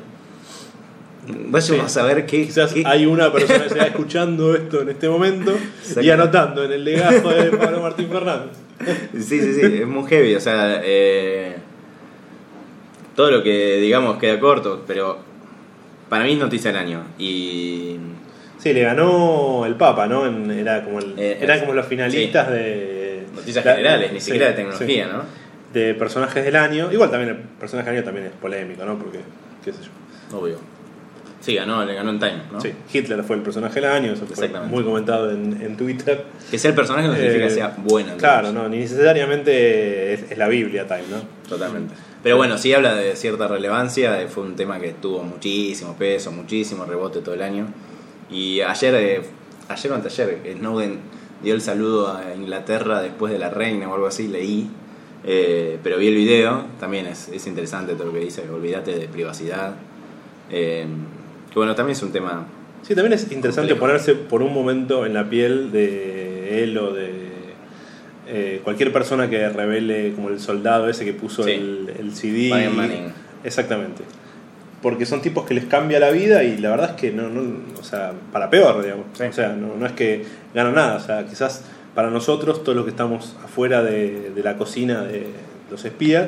vayamos 1.50 1.86
a 1.86 1.90
saber 1.90 2.26
qué, 2.26 2.46
Quizás 2.46 2.74
qué- 2.74 2.84
hay 2.86 3.06
una 3.06 3.32
persona 3.32 3.60
que 3.60 3.68
está 3.68 3.86
escuchando 3.88 4.56
esto 4.56 4.82
en 4.82 4.90
este 4.90 5.10
momento 5.10 5.54
y 6.02 6.10
anotando 6.10 6.64
en 6.64 6.72
el 6.72 6.84
legajo 6.84 7.30
de 7.30 7.52
Pablo 7.58 7.82
Martín 7.82 8.10
Fernández. 8.10 8.52
Sí, 9.14 9.40
sí, 9.42 9.54
sí, 9.54 9.62
es 9.82 9.88
muy 9.88 10.08
heavy, 10.08 10.36
o 10.36 10.40
sea, 10.40 10.82
eh, 10.84 11.56
todo 13.16 13.32
lo 13.32 13.44
que 13.44 13.78
digamos 13.78 14.18
queda 14.18 14.40
corto, 14.40 14.84
pero 14.86 15.18
para 16.10 16.24
mí 16.26 16.34
es 16.34 16.40
noticia 16.40 16.72
del 16.72 16.80
año 16.82 17.04
y 17.18 17.98
Sí, 18.60 18.74
le 18.74 18.82
ganó 18.82 19.66
el 19.66 19.76
Papa, 19.76 20.08
¿no? 20.08 20.26
Era 20.52 20.84
como 20.84 21.00
el, 21.00 21.14
Eh, 21.18 21.38
eran 21.42 21.58
es- 21.58 21.62
como 21.64 21.74
los 21.76 21.86
finalistas 21.86 22.50
de 22.52 23.24
noticias 23.36 23.64
la- 23.64 23.72
generales, 23.76 24.12
ni 24.14 24.20
sí, 24.20 24.26
siquiera 24.26 24.48
de 24.48 24.54
tecnología. 24.54 25.08
¿no? 25.08 25.24
De 25.74 25.94
personajes 25.94 26.44
del 26.44 26.56
año. 26.56 26.92
Igual 26.92 27.12
también 27.12 27.30
el 27.36 27.38
personaje 27.60 27.90
del 27.90 27.98
año 28.00 28.06
también 28.06 28.26
es 28.28 28.32
polémico, 28.34 28.84
¿no? 28.86 28.98
Porque, 28.98 29.20
qué 29.64 29.72
sé 29.74 29.80
yo. 29.84 30.38
Obvio. 30.38 30.58
Sí, 31.40 31.54
ganó, 31.56 31.86
le 31.86 31.94
ganó 31.94 32.10
en 32.10 32.20
Time, 32.20 32.42
¿no? 32.52 32.60
Sí, 32.60 32.72
Hitler 32.92 33.24
fue 33.24 33.36
el 33.36 33.42
personaje 33.44 33.80
del 33.80 33.90
año, 33.90 34.14
eso 34.14 34.26
fue 34.26 34.50
muy 34.68 34.84
comentado 34.84 35.30
en, 35.32 35.62
en 35.62 35.78
Twitter. 35.78 36.26
Que 36.50 36.58
sea 36.58 36.70
el 36.70 36.76
personaje 36.76 37.08
no 37.08 37.14
significa 37.16 37.46
Eh, 37.46 37.48
que 37.48 37.54
sea 37.54 37.78
bueno. 37.78 38.14
Claro, 38.18 38.52
no, 38.52 38.68
ni 38.68 38.80
necesariamente 38.80 40.14
es, 40.14 40.32
es 40.32 40.38
la 40.38 40.48
Biblia 40.48 40.88
Time, 40.88 41.04
¿no? 41.12 41.22
Totalmente. 41.48 41.94
Pero 42.24 42.38
bueno, 42.38 42.58
sí 42.58 42.74
habla 42.74 42.96
de 42.96 43.16
cierta 43.16 43.48
relevancia, 43.48 44.22
eh, 44.22 44.28
fue 44.28 44.44
un 44.44 44.56
tema 44.56 44.80
que 44.80 44.94
tuvo 44.94 45.24
muchísimo 45.24 45.96
peso, 45.96 46.32
muchísimo 46.32 46.86
rebote 46.86 47.20
todo 47.20 47.36
el 47.36 47.42
año. 47.44 47.68
Y 48.32 48.62
ayer, 48.62 48.96
eh, 48.96 49.22
ayer 49.70 49.92
o 49.92 49.96
anteayer, 49.96 50.40
eh, 50.44 50.56
Snowden 50.58 51.00
dio 51.44 51.54
el 51.54 51.62
saludo 51.62 52.18
a 52.18 52.34
Inglaterra 52.36 53.02
después 53.02 53.32
de 53.32 53.40
la 53.40 53.50
reina 53.52 53.88
o 53.88 53.94
algo 53.94 54.08
así, 54.08 54.28
leí. 54.28 54.70
Eh, 55.24 55.78
pero 55.84 55.98
vi 55.98 56.08
el 56.08 56.16
video, 56.16 56.66
también 56.80 57.06
es, 57.06 57.30
es 57.30 57.46
interesante 57.48 57.94
todo 57.94 58.06
lo 58.06 58.14
que 58.14 58.20
dice, 58.20 58.44
olvídate 58.50 58.98
de 58.98 59.08
privacidad. 59.08 59.76
Eh, 60.50 60.86
que 61.58 61.60
bueno, 61.60 61.76
también 61.76 61.96
es 61.98 62.04
un 62.04 62.12
tema... 62.12 62.46
Sí, 62.84 62.96
también 62.96 63.14
es 63.14 63.24
interesante 63.32 63.70
Complejo. 63.74 63.80
ponerse 63.80 64.16
por 64.16 64.42
un 64.42 64.54
momento 64.54 65.06
en 65.06 65.14
la 65.14 65.30
piel 65.30 65.72
de 65.72 66.64
él 66.64 66.78
o 66.78 66.94
de 66.94 67.28
eh, 68.28 68.62
cualquier 68.64 68.94
persona 68.94 69.30
que 69.30 69.50
revele 69.50 70.14
como 70.14 70.30
el 70.30 70.40
soldado 70.40 70.88
ese 70.90 71.04
que 71.06 71.14
puso 71.14 71.44
Sí. 71.44 71.52
el, 71.52 71.92
el 72.00 72.14
CD. 72.16 72.50
Brian 72.52 72.76
Manning. 72.76 73.12
Exactamente. 73.44 74.04
Porque 74.82 75.06
son 75.06 75.22
tipos 75.22 75.46
que 75.46 75.54
les 75.54 75.66
cambia 75.66 76.00
la 76.00 76.12
vida 76.12 76.44
y 76.44 76.58
la 76.58 76.70
verdad 76.70 76.92
es 76.92 76.96
que 77.02 77.12
no, 77.12 77.30
no 77.30 77.42
o 77.80 77.84
sea, 77.84 78.14
para 78.32 78.50
peor, 78.50 78.82
digamos. 78.84 79.06
Sí. 79.14 79.24
O 79.24 79.34
sea, 79.34 79.50
no, 79.50 79.76
no 79.76 79.86
es 79.86 79.92
que 79.94 80.24
ganan 80.54 80.76
nada, 80.76 80.96
o 80.98 81.00
sea, 81.00 81.26
quizás 81.26 81.64
para 81.96 82.10
nosotros, 82.12 82.64
todos 82.64 82.76
los 82.76 82.86
que 82.86 82.92
estamos 82.92 83.36
afuera 83.44 83.82
de, 83.82 84.30
de 84.36 84.44
la 84.44 84.56
cocina 84.56 85.02
de 85.02 85.26
los 85.72 85.84
espías, 85.84 86.28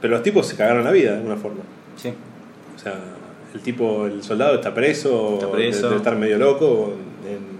pero 0.00 0.14
los 0.14 0.22
tipos 0.22 0.46
se 0.46 0.54
cagaron 0.56 0.84
la 0.84 0.92
vida 0.92 1.10
de 1.10 1.16
alguna 1.16 1.36
forma. 1.36 1.60
Sí, 1.96 2.12
O 2.76 2.78
sea, 2.78 2.94
el 3.54 3.60
tipo, 3.60 4.06
el 4.06 4.22
soldado 4.22 4.54
está 4.56 4.74
preso, 4.74 5.34
Está 5.34 5.50
preso. 5.50 5.86
Debe, 5.88 5.96
estar 5.96 6.16
medio 6.16 6.38
loco, 6.38 6.92
en- 7.26 7.56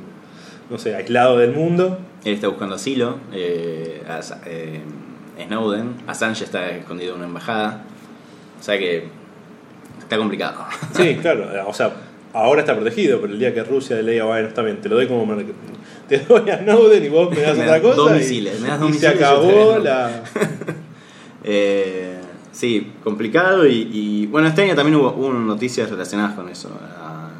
no 0.71 0.79
sé, 0.79 0.95
aislado 0.95 1.39
del 1.39 1.53
mundo. 1.53 1.99
él 2.25 2.35
está 2.35 2.49
buscando 2.49 2.75
asilo, 2.75 3.19
eh, 3.33 4.03
As- 4.09 4.37
eh, 4.47 4.81
Snowden, 5.47 5.95
Assange 6.07 6.45
está 6.45 6.69
escondido 6.71 7.13
en 7.13 7.19
una 7.19 7.27
embajada, 7.29 7.85
o 8.59 8.63
sea 8.63 8.79
que 8.79 9.05
está 10.01 10.17
complicado. 10.19 10.65
Sí, 10.93 11.17
claro, 11.23 11.49
o 11.69 11.73
sea, 11.75 11.93
ahora 12.33 12.61
está 12.63 12.75
protegido, 12.75 13.21
pero 13.21 13.33
el 13.33 13.39
día 13.39 13.55
que 13.55 13.63
Rusia 13.65 14.01
le 14.03 14.13
diga, 14.13 14.25
bueno, 14.25 14.49
está 14.49 14.63
bien, 14.63 14.81
te 14.81 14.89
lo 14.89 14.97
doy 14.97 15.07
como 15.07 15.25
mar- 15.25 15.45
te 16.09 16.19
doy 16.19 16.51
a 16.51 16.59
Snowden 16.59 17.05
y 17.05 17.09
vos 17.09 17.31
me 17.31 17.41
das 17.43 17.57
Me 17.59 17.65
otra 17.65 17.81
cosa. 17.81 17.97
dos 17.97 18.11
y- 18.13 18.15
misiles, 18.19 18.61
me 18.61 18.69
das 18.69 18.81
dos 18.81 18.89
se 18.89 18.95
misiles 18.95 19.15
y 19.15 19.19
te 19.19 19.25
acabó 19.25 19.79
la. 19.79 20.23
Eh, 21.45 22.17
sí, 22.57 22.93
complicado 23.05 23.67
y, 23.67 23.89
y, 23.93 24.27
bueno, 24.27 24.49
este 24.49 24.63
año 24.63 24.75
también 24.75 24.97
hubo, 24.97 25.11
hubo 25.13 25.33
noticias 25.33 25.91
relacionadas 25.91 26.35
con 26.35 26.49
eso. 26.49 26.69
A 27.01 27.31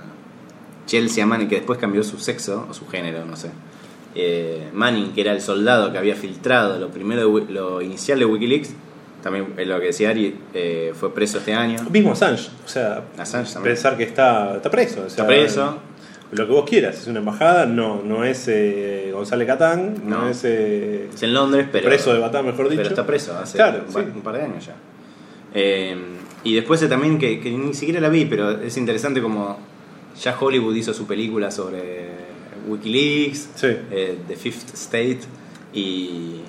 Chelsea 0.87 1.25
Manning, 1.27 1.49
que 1.49 1.57
después 1.57 1.79
cambió 1.79 2.03
su 2.05 2.19
sexo 2.19 2.67
o 2.71 2.75
su 2.75 2.87
género, 2.87 3.25
no 3.25 3.37
sé. 3.37 3.51
Eh, 4.15 4.69
Manning, 4.73 5.13
que 5.13 5.21
era 5.23 5.33
el 5.33 5.41
soldado 5.41 5.91
que 5.93 5.99
había 5.99 6.15
filtrado 6.15 6.79
lo 6.79 6.89
primero, 6.91 7.29
de 7.41 7.53
lo 7.53 7.83
inicial 7.83 8.19
de 8.19 8.25
WikiLeaks, 8.25 8.71
también 9.23 9.55
es 9.57 9.67
lo 9.67 9.81
que 9.81 9.87
decía 9.87 10.11
Ari, 10.11 10.37
eh, 10.55 10.93
fue 10.95 11.13
preso 11.13 11.39
este 11.39 11.53
año. 11.55 11.79
Mismo 11.91 12.13
Assange, 12.13 12.49
o 12.65 12.69
sea, 12.69 13.03
Assange 13.19 13.53
también. 13.55 13.75
pensar 13.75 13.97
que 13.97 14.05
está, 14.05 14.57
está 14.57 14.71
preso. 14.71 15.01
o 15.01 15.11
sea, 15.11 15.25
Está 15.25 15.27
preso. 15.27 15.79
Lo 16.33 16.47
que 16.47 16.53
vos 16.53 16.69
quieras, 16.69 16.99
es 16.99 17.07
una 17.09 17.21
embajada, 17.21 17.67
no, 17.67 18.03
no 18.03 18.25
es 18.25 18.47
eh, 18.49 19.11
González 19.13 19.47
Catán, 19.47 19.95
no, 20.05 20.23
No. 20.23 20.29
es 20.29 20.43
eh, 20.45 21.09
Es 21.15 21.23
en 21.23 21.33
Londres, 21.35 21.67
pero. 21.71 21.87
preso 21.89 22.13
de 22.13 22.19
Batán, 22.21 22.47
mejor 22.47 22.69
dicho. 22.69 22.79
Pero 22.83 22.89
está 22.89 23.07
preso 23.07 23.37
hace 23.37 23.57
Claro, 23.57 23.83
un, 23.87 23.93
par, 23.93 24.05
sí. 24.05 24.11
un 24.15 24.23
par 24.23 24.35
de 24.37 24.43
años 24.43 24.67
ya. 24.67 24.75
Eh, 25.59 25.97
y 26.45 26.55
después 26.55 26.87
también, 26.89 27.19
que, 27.19 27.41
que 27.41 27.51
ni 27.51 27.73
siquiera 27.75 27.99
la 28.01 28.11
vi, 28.11 28.27
pero 28.27 28.51
es 28.61 28.77
interesante 28.77 29.23
como 29.23 29.59
ya 30.23 30.37
Hollywood 30.39 30.75
hizo 30.77 30.93
su 30.95 31.07
película 31.07 31.51
sobre 31.51 32.05
Wikileaks, 32.69 33.49
Sí. 33.55 33.69
eh, 33.91 34.19
The 34.29 34.37
Fifth 34.37 34.75
State, 34.75 35.21
y 35.73 36.41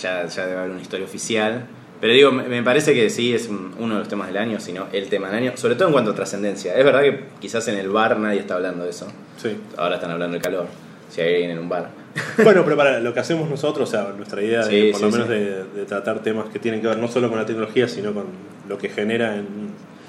ya, 0.00 0.26
ya 0.26 0.46
debe 0.46 0.58
haber 0.60 0.70
una 0.72 0.80
historia 0.82 1.06
oficial. 1.06 1.66
Pero 2.00 2.12
digo, 2.14 2.32
me, 2.32 2.62
parece 2.62 2.94
que 2.94 3.10
sí 3.10 3.34
es 3.34 3.48
un- 3.48 3.74
uno 3.78 3.94
de 3.94 4.00
los 4.00 4.08
temas 4.08 4.28
del 4.28 4.38
año, 4.38 4.58
sino 4.60 4.86
el 4.92 5.08
tema 5.08 5.28
del 5.28 5.36
año, 5.36 5.52
sobre 5.56 5.74
todo 5.74 5.88
en 5.88 5.92
cuanto 5.92 6.12
a 6.12 6.14
trascendencia. 6.14 6.74
Es 6.74 6.84
verdad 6.84 7.02
que 7.02 7.24
quizás 7.40 7.66
en 7.68 7.76
el 7.76 7.88
bar 7.90 8.18
nadie 8.18 8.40
está 8.40 8.54
hablando 8.54 8.84
de 8.84 8.90
eso. 8.90 9.06
Sí. 9.36 9.56
Ahora 9.76 9.96
están 9.96 10.10
hablando 10.10 10.34
del 10.34 10.42
calor, 10.42 10.66
si 11.10 11.20
hay 11.20 11.32
alguien 11.34 11.50
en 11.52 11.58
un 11.58 11.68
bar. 11.68 11.90
Bueno, 12.42 12.62
pero 12.64 12.76
para 12.76 13.00
lo 13.00 13.12
que 13.14 13.20
hacemos 13.20 13.48
nosotros, 13.48 13.88
o 13.88 13.92
sea, 13.92 14.12
nuestra 14.16 14.42
idea 14.42 14.64
de, 14.66 14.90
por 14.92 15.00
sí, 15.00 15.06
lo 15.06 15.10
menos 15.12 15.26
sí. 15.28 15.32
de, 15.34 15.64
de 15.64 15.84
tratar 15.86 16.22
temas 16.22 16.48
que 16.48 16.58
tienen 16.58 16.80
que 16.80 16.86
ver 16.88 16.98
no 16.98 17.08
solo 17.08 17.28
con 17.28 17.38
la 17.38 17.46
tecnología, 17.46 17.86
sino 17.88 18.12
con 18.14 18.24
lo 18.68 18.78
que 18.78 18.88
genera 18.88 19.36
en... 19.36 19.46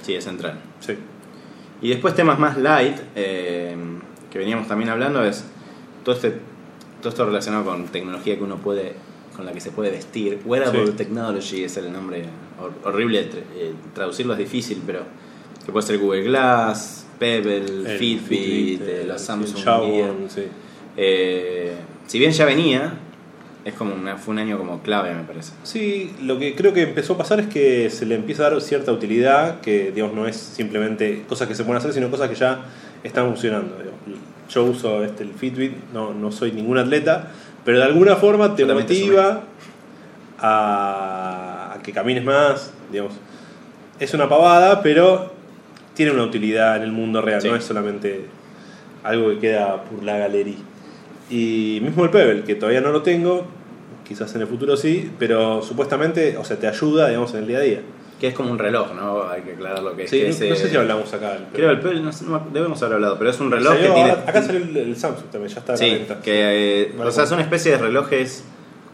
Sí, 0.01 0.15
es 0.15 0.24
central. 0.24 0.60
Sí. 0.79 0.96
Y 1.81 1.89
después 1.89 2.15
temas 2.15 2.39
más 2.39 2.58
light, 2.58 2.96
eh, 3.15 3.75
que 4.31 4.39
veníamos 4.39 4.67
también 4.67 4.89
hablando, 4.89 5.24
es 5.24 5.43
todo, 6.03 6.15
este, 6.15 6.34
todo 7.01 7.10
esto 7.10 7.25
relacionado 7.25 7.65
con 7.65 7.86
tecnología 7.88 8.38
que 8.38 8.43
uno 8.43 8.58
puede, 8.58 8.93
con 9.36 9.46
la 9.46 9.51
que 9.51 9.60
se 9.62 9.72
puede 9.72 9.91
vestir. 9.91 10.39
Wearable 10.46 10.88
Sí. 10.88 10.93
Technology 10.93 11.63
es 11.63 11.77
el 11.77 11.91
nombre 11.91 12.24
hor- 12.62 12.88
horrible, 12.88 13.20
eh, 13.55 13.74
traducirlo 13.93 14.34
es 14.34 14.39
difícil, 14.39 14.81
pero 14.86 15.01
que 15.65 15.72
puede 15.72 15.86
ser 15.86 15.98
Google 16.00 16.24
Glass, 16.24 17.05
Pebble, 17.20 17.58
El 17.58 17.88
Fitbit, 18.00 18.81
eh, 18.81 19.01
el- 19.01 19.08
los 19.10 19.22
Samsung 19.22 19.58
Xiaomi, 19.62 19.91
Gear. 19.91 20.12
sí. 20.29 20.43
Eh, 20.98 21.74
si 22.07 22.19
bien 22.19 22.31
ya 22.31 22.45
venía, 22.45 22.93
es 23.63 23.74
como 23.75 23.93
una- 23.93 24.17
fue 24.17 24.33
un 24.33 24.39
año 24.39 24.57
como 24.57 24.81
clave, 24.81 25.13
me 25.13 25.24
parece. 25.24 25.53
Sí, 25.63 26.13
lo 26.24 26.39
que 26.39 26.55
creo 26.55 26.74
que 26.74 26.81
empezó 26.81 27.13
a 27.13 27.17
pasar 27.17 27.39
es 27.39 27.48
que 27.48 27.89
se 27.89 28.05
le 28.05 28.15
empieza 28.15 28.45
a 28.48 28.50
dar 28.50 28.62
cierta 28.62 28.91
utilidad, 28.91 29.62
que 29.62 29.91
digamos 29.91 30.15
no 30.15 30.27
es 30.27 30.36
simplemente 30.36 31.24
cosas 31.29 31.48
que 31.48 31.55
se 31.55 31.63
pueden 31.63 31.77
hacer, 31.77 31.93
sino 31.93 32.10
cosas 32.10 32.29
que 32.29 32.36
ya 32.36 32.65
están 33.03 33.27
funcionando. 33.27 33.75
Yo 34.50 34.63
uso 34.65 35.03
este, 35.03 35.24
el 35.24 35.31
Fitbit, 35.33 35.74
no, 35.93 36.13
no 36.13 36.31
soy 36.31 36.51
ningún 36.51 36.77
atleta, 36.77 37.31
pero 37.63 37.77
de 37.77 37.83
alguna 37.86 38.15
forma 38.15 38.55
te 38.55 38.65
motiva 38.65 39.43
a, 40.39 41.74
a 41.75 41.81
que 41.83 41.91
camines 41.91 42.24
más, 42.24 42.74
digamos. 42.91 43.13
Es 44.00 44.13
una 44.13 44.27
pavada, 44.27 44.81
pero 44.81 45.31
tiene 45.93 46.12
una 46.12 46.24
utilidad 46.24 46.77
en 46.77 46.83
el 46.83 46.91
mundo 46.91 47.21
real, 47.21 47.41
Sí. 47.41 47.48
no 47.50 47.55
es 47.55 47.63
solamente 47.63 48.25
algo 49.03 49.29
que 49.29 49.39
queda 49.39 49.83
por 49.83 50.03
la 50.03 50.17
galería. 50.17 50.55
Y 51.31 51.79
mismo 51.81 52.03
el 52.03 52.09
Pebble, 52.11 52.43
que 52.43 52.55
todavía 52.55 52.81
no 52.81 52.91
lo 52.91 53.01
tengo, 53.01 53.45
quizás 54.07 54.35
en 54.35 54.41
el 54.41 54.47
futuro 54.47 54.75
sí, 54.77 55.09
pero 55.17 55.61
supuestamente, 55.61 56.35
o 56.38 56.43
sea, 56.43 56.57
te 56.57 56.67
ayuda, 56.67 57.07
digamos, 57.07 57.33
en 57.33 57.39
el 57.39 57.47
día 57.47 57.57
a 57.57 57.61
día. 57.61 57.81
Que 58.19 58.27
es 58.27 58.33
como 58.35 58.51
un 58.51 58.59
reloj, 58.59 58.93
¿no? 58.93 59.27
Hay 59.27 59.41
que 59.41 59.53
aclarar 59.53 59.81
lo 59.81 59.95
que 59.95 60.03
es. 60.03 60.09
Sí, 60.11 60.21
no, 60.21 60.50
no 60.50 60.55
sé 60.55 60.69
si 60.69 60.75
hablamos 60.75 61.11
acá. 61.11 61.31
del 61.33 61.43
Creo 61.53 61.71
el 61.71 61.79
Pebble. 61.79 62.01
No 62.01 62.11
no 62.27 62.47
debemos 62.53 62.79
haber 62.83 62.95
hablado, 62.95 63.17
pero 63.17 63.31
es 63.31 63.39
un 63.39 63.50
reloj 63.50 63.73
Salió 63.73 63.88
que 63.88 63.93
tiene. 63.95 64.11
acá 64.11 64.43
salió 64.43 64.61
el, 64.61 64.77
el 64.77 64.95
Samsung 64.95 65.25
también, 65.31 65.51
ya 65.51 65.59
está 65.59 65.71
la 65.71 65.77
Sí, 65.79 65.89
venta. 65.89 66.19
que, 66.21 66.81
eh, 66.83 66.93
o 67.00 67.11
sea, 67.11 67.25
son 67.25 67.39
especies 67.39 67.79
de 67.79 67.85
relojes 67.88 68.43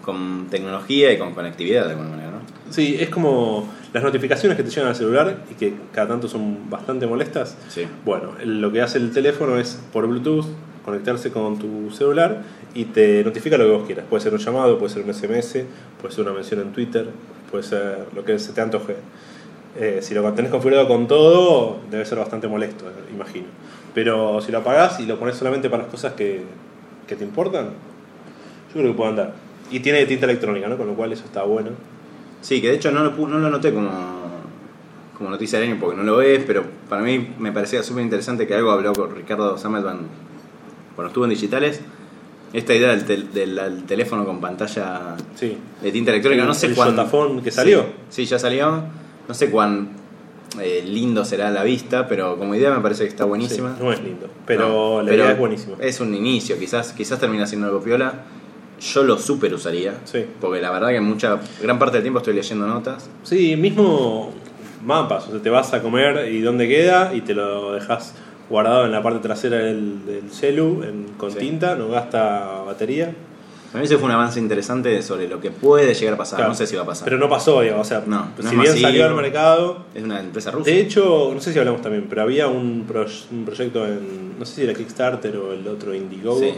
con 0.03 0.48
tecnología 0.50 1.12
y 1.12 1.17
con 1.17 1.34
conectividad 1.34 1.84
de 1.86 1.89
alguna 1.91 2.10
manera, 2.10 2.29
¿no? 2.32 2.38
Sí, 2.74 2.96
es 3.00 3.10
como 3.10 3.67
las 3.91 4.03
notificaciones 4.03 4.56
que 4.58 4.63
te 4.63 4.70
llegan 4.70 4.88
al 4.89 4.96
celular 4.96 5.39
y 5.51 5.56
que 5.56 5.74
cada 5.94 6.08
tanto 6.10 6.29
son 6.29 6.70
bastante 6.70 7.06
molestas. 7.08 7.58
Sí. 7.67 7.86
Bueno, 8.06 8.32
lo 8.46 8.72
que 8.72 8.82
hace 8.82 8.98
el 9.00 9.12
teléfono 9.12 9.58
es 9.60 9.82
por 9.91 10.08
Bluetooth 10.08 10.46
conectarse 10.88 11.32
con 11.32 11.60
tu 11.60 11.91
celular 11.91 12.44
y 12.74 12.86
te 12.86 13.22
notifica 13.22 13.58
lo 13.58 13.65
que 13.65 13.72
vos 13.72 13.86
quieras. 13.86 14.06
Puede 14.10 14.24
ser 14.24 14.32
un 14.32 14.39
llamado, 14.39 14.79
puede 14.79 14.94
ser 14.94 15.03
un 15.03 15.13
SMS, 15.13 15.65
puede 16.01 16.15
ser 16.15 16.24
una 16.24 16.32
mención 16.32 16.62
en 16.62 16.72
Twitter, 16.72 17.10
puede 17.51 17.65
ser 17.65 18.08
lo 18.15 18.24
que 18.24 18.39
se 18.39 18.53
te 18.53 18.62
antoje. 18.62 18.96
Eh, 19.77 20.00
si 20.01 20.13
lo 20.13 20.24
tenés 20.32 20.50
configurado 20.50 20.88
con 20.88 21.06
todo, 21.06 21.82
debe 21.91 22.06
ser 22.06 22.17
bastante 22.17 22.48
molesto, 22.48 22.86
eh, 22.86 23.13
imagino. 23.13 23.48
Pero 23.94 24.39
si 24.39 24.50
lo 24.50 24.60
apagás 24.60 25.01
y 25.01 25.06
lo 25.06 25.20
pones 25.20 25.36
solamente 25.36 25.70
para 25.70 25.84
las 25.84 25.91
cosas 25.91 26.13
que, 26.13 26.44
que 27.06 27.17
te 27.17 27.25
importan, 27.25 27.65
yo 27.65 28.79
creo 28.79 28.91
que 28.94 28.98
puede 28.98 29.10
andar. 29.10 29.34
Y 29.70 29.82
tiene 29.82 30.06
tinta 30.06 30.25
electrónica, 30.25 30.70
¿no? 30.70 30.77
Con 30.77 30.88
lo 30.88 30.94
cual 30.94 31.12
eso 31.12 31.25
está 31.25 31.44
bueno. 31.44 31.72
Sí, 32.39 32.62
que 32.62 32.70
de 32.70 32.75
hecho 32.75 32.91
no 32.91 33.03
lo, 33.03 33.12
no 33.27 33.39
lo 33.39 33.50
noté 33.50 33.74
como, 33.74 33.89
como 35.17 35.29
noticia 35.29 35.60
del 35.60 35.70
año 35.70 35.82
porque 35.82 35.98
no 35.98 36.03
lo 36.03 36.22
es, 36.22 36.46
pero 36.46 36.63
para 36.88 37.01
mí 37.01 37.36
me 37.39 37.51
parecía 37.51 37.84
súper 37.84 38.06
interesante 38.06 38.48
que 38.48 38.56
algo 38.56 38.72
habló 38.72 38.94
con 38.94 39.13
Ricardo 39.13 39.58
Samelman 39.58 40.26
cuando 40.98 41.08
estuvo 41.08 41.24
en 41.24 41.30
digitales, 41.30 41.80
esta 42.51 42.74
idea 42.74 42.89
del, 42.89 43.06
tel- 43.06 43.32
del- 43.32 43.56
del 43.56 43.84
teléfono 43.84 44.25
con 44.25 44.42
pantalla 44.42 45.16
Sí. 45.36 45.58
de 45.82 45.92
tinta 45.94 46.12
electrónica, 46.12 46.44
no 46.44 46.54
sé 46.54 46.66
el 46.68 46.75
cuán... 46.75 46.89
Jotafone 46.89 47.42
que 47.42 47.51
salió. 47.51 47.84
Sí, 48.10 48.24
sí, 48.24 48.25
ya 48.25 48.38
salió. 48.39 48.84
No 49.27 49.34
sé 49.34 49.50
cuán 49.50 49.89
eh, 50.62 50.84
lindo 50.86 51.24
será 51.25 51.51
la 51.51 51.63
vista, 51.63 52.08
pero 52.08 52.38
como 52.38 52.56
idea 52.56 52.72
me 52.74 52.82
parece 52.82 53.04
que 53.04 53.10
está 53.10 53.25
buenísima. 53.25 53.75
Sí, 53.77 53.84
no 53.84 53.94
es 53.94 54.01
lindo, 54.01 54.27
pero 54.46 54.68
No, 54.68 55.01
la 55.04 55.10
pero 55.10 55.24
idea 55.24 55.32
es 55.34 55.39
buenísima. 55.39 55.75
Es 55.80 56.00
un 56.01 56.13
inicio, 56.16 56.58
quizás, 56.60 56.94
quizás 56.94 57.20
termina 57.20 57.46
siendo 57.48 57.68
algo 57.68 57.82
piola. 57.82 58.13
Yo 58.80 59.04
lo 59.04 59.18
super 59.18 59.54
usaría, 59.54 59.96
Sí. 60.06 60.25
porque 60.39 60.62
la 60.62 60.72
verdad 60.72 60.89
que 60.89 61.01
mucha 61.01 61.39
gran 61.62 61.80
parte 61.80 61.98
del 61.98 62.04
tiempo 62.04 62.20
estoy 62.20 62.34
leyendo 62.36 62.68
notas. 62.68 63.10
Sí, 63.24 63.56
mismo 63.58 64.32
mapas, 64.86 65.27
o 65.27 65.32
sea, 65.32 65.42
te 65.42 65.50
vas 65.50 65.74
a 65.74 65.82
comer 65.82 66.32
y 66.32 66.42
dónde 66.42 66.68
queda 66.68 67.13
y 67.13 67.22
te 67.22 67.34
lo 67.34 67.74
dejas 67.74 68.13
guardado 68.50 68.86
en 68.86 68.92
la 68.92 69.01
parte 69.04 69.20
trasera 69.20 69.58
del, 69.58 70.06
del 70.06 70.32
celu 70.32 70.84
en- 70.84 71.06
con 71.18 71.32
Sí. 71.32 71.38
tinta, 71.39 71.75
no 71.75 71.89
gasta 71.89 72.62
batería. 72.66 73.13
Para 73.72 73.82
mí 73.82 73.86
ese 73.86 73.98
fue 73.98 74.06
un 74.06 74.12
avance 74.13 74.39
interesante 74.39 75.01
sobre 75.01 75.27
lo 75.27 75.42
que 75.42 75.51
puede 75.51 75.94
llegar 75.94 76.13
a 76.13 76.18
pasar. 76.18 76.38
Claro. 76.38 76.51
No 76.51 76.56
sé 76.56 76.66
si 76.66 76.75
va 76.77 76.84
a 76.84 76.86
pasar. 76.86 77.04
Pero 77.04 77.18
no 77.18 77.27
pasó, 77.27 77.60
digamos, 77.62 77.86
o 77.86 77.89
sea, 77.89 78.01
No, 78.08 78.20
no 78.42 78.50
si 78.50 78.56
bien 78.56 78.58
masivo. 78.70 78.88
salió 78.88 79.06
al 79.06 79.13
mercado. 79.16 79.80
es 79.94 80.04
una 80.04 80.22
empresa 80.22 80.51
rusa. 80.51 80.72
De 80.72 80.80
hecho, 80.80 81.32
no 81.34 81.42
sé 81.42 81.51
si 81.51 81.60
hablamos 81.60 81.82
también, 81.82 82.06
pero 82.10 82.22
había 82.22 82.48
un, 82.48 82.86
pro- 82.88 83.06
un 83.32 83.44
proyecto 83.44 83.86
en, 83.86 84.39
no 84.39 84.46
sé 84.46 84.56
si 84.56 84.62
era 84.63 84.74
Kickstarter 84.74 85.36
o 85.36 85.51
el 85.51 85.68
otro 85.68 85.94
Indiegogo, 85.94 86.39
Sí. 86.39 86.54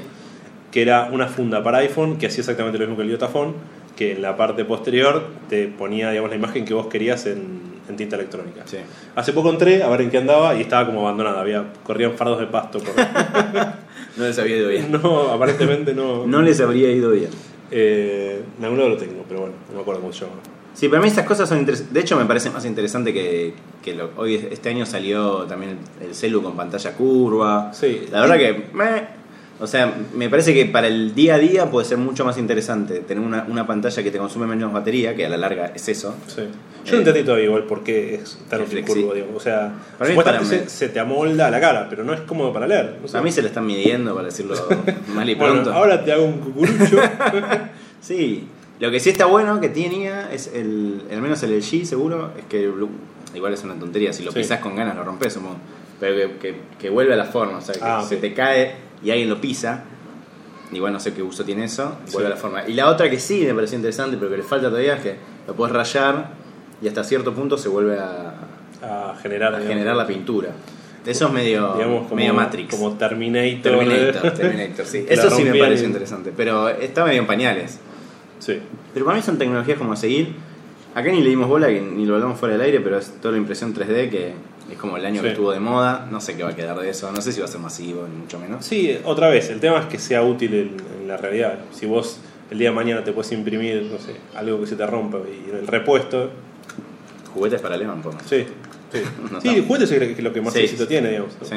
que 0.72 0.84
era 0.84 1.10
una 1.12 1.27
funda 1.27 1.63
para 1.63 1.79
iPhone 1.79 2.17
que 2.19 2.27
hacía 2.27 2.41
exactamente 2.41 2.77
lo 2.77 2.86
mismo 2.86 2.98
que 2.98 3.03
el 3.03 3.10
Yotafone, 3.10 3.53
que 3.96 4.12
en 4.13 4.22
la 4.22 4.38
parte 4.38 4.63
posterior 4.63 5.24
te 5.50 5.67
ponía 5.67 6.12
digamos, 6.12 6.29
la 6.29 6.36
imagen 6.38 6.63
que 6.63 6.75
vos 6.75 6.86
querías 6.88 7.25
en, 7.25 7.68
en 7.89 7.96
tinta 7.98 8.15
electrónica. 8.15 8.62
Sí. 8.65 8.77
Hace 9.15 9.34
poco 9.34 9.50
entré 9.50 9.84
a 9.84 9.89
ver 9.89 10.01
en 10.01 10.10
qué 10.10 10.17
andaba 10.19 10.55
y 10.55 10.62
estaba 10.62 10.86
como 10.86 11.01
abandonada, 11.01 11.41
había 11.41 11.65
corrían 11.84 12.13
fardos 12.13 12.39
de 12.39 12.48
pasto 12.48 12.79
por... 12.79 12.93
No 14.17 14.25
les 14.25 14.38
había 14.39 14.58
ido 14.58 14.69
bien. 14.69 14.91
no, 14.91 15.29
aparentemente 15.31 15.93
no. 15.93 16.25
No 16.27 16.41
les 16.41 16.60
habría 16.60 16.91
ido 16.91 17.12
bien. 17.12 17.29
Eh, 17.72 18.41
en 18.58 18.63
algún 18.63 18.79
lado 18.79 18.89
lo 18.91 18.98
tengo, 18.98 19.24
pero 19.27 19.41
bueno, 19.41 19.55
no 19.69 19.75
me 19.75 19.81
acuerdo 19.81 20.01
cómo 20.01 20.12
se 20.13 20.22
llama. 20.25 20.38
Sí, 20.74 20.88
para 20.89 21.01
mí 21.01 21.08
estas 21.08 21.25
cosas 21.25 21.48
son 21.48 21.60
interesantes. 21.60 21.93
De 21.93 22.00
hecho, 22.00 22.17
me 22.17 22.25
parece 22.25 22.50
más 22.50 22.65
interesante 22.65 23.13
que, 23.13 23.53
que 23.84 23.93
lo- 23.96 24.12
hoy 24.17 24.48
este 24.51 24.69
año 24.69 24.86
salió 24.86 25.43
también 25.46 25.77
el 26.01 26.13
celu 26.15 26.41
con 26.41 26.53
pantalla 26.55 26.93
curva. 26.93 27.72
Sí. 27.74 28.08
La 28.12 28.22
verdad 28.22 28.38
que, 28.38 28.65
meh. 28.74 29.08
O 29.60 29.68
sea, 29.68 29.94
me 30.16 30.30
parece 30.30 30.54
que 30.54 30.66
para 30.66 30.88
el 30.88 31.13
día 31.16 31.36
a 31.36 31.38
día 31.39 31.66
puede 31.70 31.86
ser 31.86 31.98
mucho 31.98 32.24
más 32.25 32.38
interesante 32.38 33.00
tener 33.01 33.24
una, 33.24 33.46
una 33.50 33.68
pantalla 33.68 34.01
que 34.04 34.10
te 34.12 34.18
consume 34.18 34.48
menos 34.48 34.72
batería, 34.72 35.16
que 35.16 35.25
a 35.25 35.30
la 35.30 35.38
larga 35.38 35.72
es 35.75 35.88
eso. 35.89 36.16
Sí. 36.28 36.44
Yo 36.86 36.92
no 36.94 36.98
Eh, 36.98 37.00
entendí 37.00 37.24
todavía 37.24 37.46
igual 37.46 37.63
por 37.66 37.84
qué 37.84 38.16
es 38.16 38.39
tan 38.50 38.62
curvo, 38.66 39.13
digamos. 39.13 39.36
O 39.36 39.39
sea, 39.42 39.74
Para 39.98 40.10
mí 40.10 40.16
supuestamente 40.16 40.58
para- 40.58 40.70
se, 40.70 40.75
se 40.75 40.89
te 40.89 41.00
amolda 41.00 41.48
a 41.48 41.51
la 41.51 41.60
cara, 41.60 41.88
pero 41.89 42.04
no 42.06 42.13
es 42.13 42.22
cómodo 42.22 42.54
para 42.54 42.68
leer. 42.68 42.96
A 43.13 43.22
mí 43.22 43.32
se 43.32 43.42
lo 43.42 43.48
están 43.50 43.66
midiendo, 43.66 44.13
para 44.16 44.28
decirlo 44.28 44.56
mal 45.13 45.30
y 45.30 45.36
bueno, 45.36 45.54
pronto. 45.56 45.74
ahora 45.74 46.04
te 46.06 46.12
hago 46.13 46.24
un 46.25 46.39
cucurucho. 46.39 46.98
Sí, 48.01 48.48
lo 48.80 48.92
que 48.92 49.00
sí 49.00 49.10
está 49.10 49.25
bueno 49.25 49.60
que 49.60 49.70
tenía 49.70 50.32
es 50.32 50.51
el, 50.54 51.01
al 51.12 51.22
menos 51.22 51.44
el 51.44 51.58
LG 51.58 51.86
seguro, 51.86 52.32
es 52.38 52.46
que 52.46 52.72
igual 53.36 53.54
es 53.54 53.63
una 53.63 53.75
tontería, 53.75 54.13
si 54.13 54.24
lo 54.24 54.32
Sí. 54.32 54.39
pisas 54.39 54.60
con 54.62 54.75
ganas 54.75 54.96
lo 54.96 55.04
rompes, 55.04 55.34
supongo, 55.34 55.58
pero 56.00 56.16
que, 56.16 56.38
que- 56.38 56.56
que 56.80 56.89
vuelve 56.89 57.13
a 57.13 57.18
la 57.18 57.25
forma, 57.25 57.58
o 57.58 57.62
sea, 57.62 57.74
que 57.75 57.82
Ah, 57.84 58.01
se 58.08 58.16
te 58.18 58.34
cae 58.34 58.75
y 59.03 59.12
alguien 59.12 59.29
lo 59.29 59.39
pisa, 59.39 59.84
igual 60.72 60.94
no 60.94 61.00
sé 61.00 61.13
qué 61.13 61.24
uso 61.24 61.44
tiene 61.44 61.65
eso, 61.65 61.98
vuelve 62.12 62.27
a 62.27 62.32
la 62.32 62.36
forma. 62.38 62.68
Y 62.68 62.74
la 62.74 62.89
otra 62.89 63.10
que 63.10 63.20
sí 63.20 63.44
me 63.46 63.53
pareció 63.53 63.77
interesante, 63.77 64.18
pero 64.18 64.32
que 64.32 64.38
le 64.38 64.44
falta 64.44 64.70
todavía, 64.70 64.96
es 64.96 65.01
que 65.01 65.15
lo 65.48 65.56
puedes 65.56 65.75
rayar 65.75 66.32
y 66.82 66.88
hasta 66.88 67.03
cierto 67.03 67.34
punto 67.34 67.58
se 67.58 67.70
vuelve 67.70 67.98
a, 68.00 68.34
a 68.82 69.15
generar, 69.22 69.53
a 69.53 69.58
digamos, 69.58 69.75
generar 69.75 69.96
la 69.96 70.08
pintura. 70.08 70.50
Eso 71.06 71.27
es 71.27 71.34
medio, 71.34 71.74
digamos, 71.74 72.03
como, 72.03 72.15
medio 72.15 72.34
Matrix. 72.34 72.75
Como 72.75 72.94
Terminator. 72.94 73.62
Terminator, 73.62 74.32
Terminator, 74.36 74.86
sí. 74.86 75.06
Eso 75.08 75.29
sí 75.32 75.44
me 75.44 75.58
pareció 75.58 75.88
interesante, 75.88 76.32
pero 76.36 76.70
está 76.70 77.06
medio 77.06 77.22
en 77.22 77.27
pañales. 77.27 77.79
Sí. 78.39 78.60
Pero 78.94 79.06
para 79.06 79.18
mí 79.18 79.24
son 79.24 79.38
tecnologías 79.38 79.77
como 79.77 79.94
a 79.94 79.96
seguir. 79.96 80.36
Acá 80.96 81.12
ni 81.12 81.22
le 81.22 81.29
dimos 81.29 81.48
bola, 81.48 81.67
ni 81.69 82.05
lo 82.05 82.15
hablamos 82.15 82.39
fuera 82.39 82.55
del 82.58 82.65
aire, 82.65 82.79
pero 82.79 82.98
es 82.98 83.12
toda 83.22 83.34
la 83.34 83.38
impresión 83.38 83.73
3D 83.73 84.10
que 84.10 84.34
es 84.71 84.78
como 84.78 84.97
el 84.97 85.06
año 85.06 85.21
que 85.21 85.30
estuvo 85.30 85.52
de 85.52 85.60
moda. 85.60 86.08
No 86.12 86.19
sé 86.19 86.36
qué 86.36 86.43
va 86.43 86.49
a 86.49 86.56
quedar 86.56 86.80
de 86.80 86.89
eso. 86.89 87.12
No 87.12 87.21
sé 87.21 87.32
si 87.32 87.39
va 87.39 87.45
a 87.45 87.49
ser 87.49 87.62
masivo, 87.62 88.08
ni 88.08 88.15
mucho 88.15 88.39
menos. 88.39 88.65
Sí, 88.65 88.97
otra 89.04 89.30
vez, 89.30 89.49
el 89.49 89.60
tema 89.60 89.80
es 89.80 89.86
que 89.86 89.99
sea 89.99 90.23
útil 90.23 90.54
en, 90.54 90.78
en 91.02 91.08
la 91.08 91.17
realidad. 91.17 91.60
Si 91.71 91.86
vos 91.86 92.19
el 92.52 92.58
día 92.58 92.69
de 92.69 92.75
mañana 92.75 93.04
te 93.04 93.12
puedes 93.12 93.32
imprimir, 93.32 93.84
no 93.91 93.99
sé, 93.99 94.15
algo 94.36 94.60
que 94.60 94.67
se 94.67 94.75
te 94.75 94.86
rompa 94.86 95.19
y 95.19 95.52
el 95.52 95.67
repuesto. 95.67 96.32
Juguetes 97.34 97.62
para 97.62 97.78
Levan, 97.78 98.02
por 98.02 98.13
Sí, 98.25 98.45
sí. 98.91 98.99
No 99.32 99.39
sí, 99.39 99.63
juguetes 99.67 99.91
es 99.91 100.23
lo 100.23 100.34
que 100.34 100.41
más 100.41 100.54
Sí, 100.54 100.62
éxito 100.62 100.88
tiene, 100.88 101.10
digamos. 101.10 101.36
¿no? 101.39 101.47
Sí. 101.47 101.56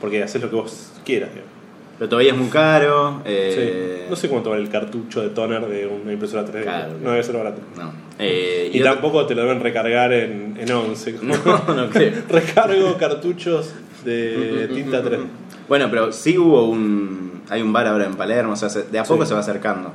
Porque 0.00 0.22
haces 0.22 0.42
lo 0.42 0.50
que 0.50 0.56
vos 0.56 0.92
quieras, 1.04 1.30
digamos. 1.30 1.53
Pero 1.98 2.08
todavía 2.08 2.32
es 2.32 2.38
muy 2.38 2.48
caro. 2.48 3.22
eh, 3.24 4.00
Sí. 4.04 4.10
No 4.10 4.16
sé 4.16 4.28
cuánto 4.28 4.50
vale 4.50 4.62
el 4.62 4.68
cartucho 4.68 5.22
de 5.22 5.28
toner 5.30 5.64
de 5.66 5.86
una 5.86 6.12
impresora 6.12 6.44
3D. 6.44 6.62
Claro, 6.64 6.92
no 7.02 7.10
debe 7.12 7.22
ser 7.22 7.36
barato. 7.36 7.60
No. 7.78 7.92
Eh, 8.18 8.70
Y, 8.72 8.80
tampoco 8.80 9.24
te 9.26 9.34
lo 9.34 9.42
deben 9.42 9.60
recargar 9.60 10.12
en, 10.12 10.56
en 10.58 10.70
11. 10.72 11.16
No, 11.22 11.34
no 11.74 11.88
creo. 11.90 12.12
Recargo 12.28 12.96
cartuchos 12.98 13.72
de 14.04 14.68
tinta 14.74 15.02
3D. 15.02 15.24
Bueno, 15.68 15.86
pero 15.90 16.12
sí 16.12 16.36
hubo 16.36 16.68
un. 16.68 17.42
Hay 17.48 17.62
un 17.62 17.72
bar 17.72 17.86
ahora 17.86 18.04
en 18.06 18.14
Palermo, 18.14 18.52
o 18.52 18.56
sea, 18.56 18.68
se- 18.68 18.84
de 18.84 18.98
a 18.98 19.04
poco 19.04 19.22
Sí. 19.24 19.28
se 19.28 19.34
va 19.34 19.40
acercando. 19.40 19.92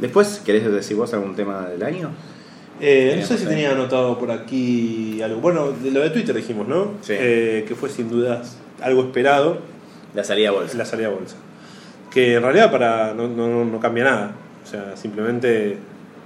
Después, 0.00 0.42
¿querés 0.44 0.70
decir 0.70 0.96
vos 0.96 1.12
algún 1.14 1.34
tema 1.36 1.68
del 1.68 1.82
año? 1.82 2.10
Eh, 2.80 3.16
no 3.20 3.22
sé 3.26 3.34
Teníamos 3.36 3.40
si 3.40 3.46
tenía 3.46 3.70
anotado 3.72 4.18
por 4.18 4.30
aquí 4.32 5.22
algo. 5.22 5.40
Bueno, 5.40 5.70
de 5.70 5.90
lo 5.92 6.00
de 6.00 6.10
Twitter 6.10 6.34
dijimos, 6.34 6.66
¿no? 6.66 6.92
Sí. 7.02 7.12
Eh, 7.16 7.64
que 7.68 7.74
fue 7.74 7.88
sin 7.88 8.08
dudas 8.10 8.58
algo 8.82 9.02
esperado 9.02 9.58
La 10.14 10.24
salida 10.24 10.48
a 10.50 10.52
bolsa. 10.52 10.76
la 10.78 10.84
salida 10.84 11.08
a 11.08 11.10
bolsa. 11.10 11.36
Que 12.10 12.34
en 12.34 12.42
realidad 12.42 12.70
para 12.70 13.12
no, 13.14 13.28
no, 13.28 13.64
no 13.64 13.80
cambia 13.80 14.04
nada. 14.04 14.32
O 14.64 14.66
sea, 14.66 14.96
simplemente 14.96 15.76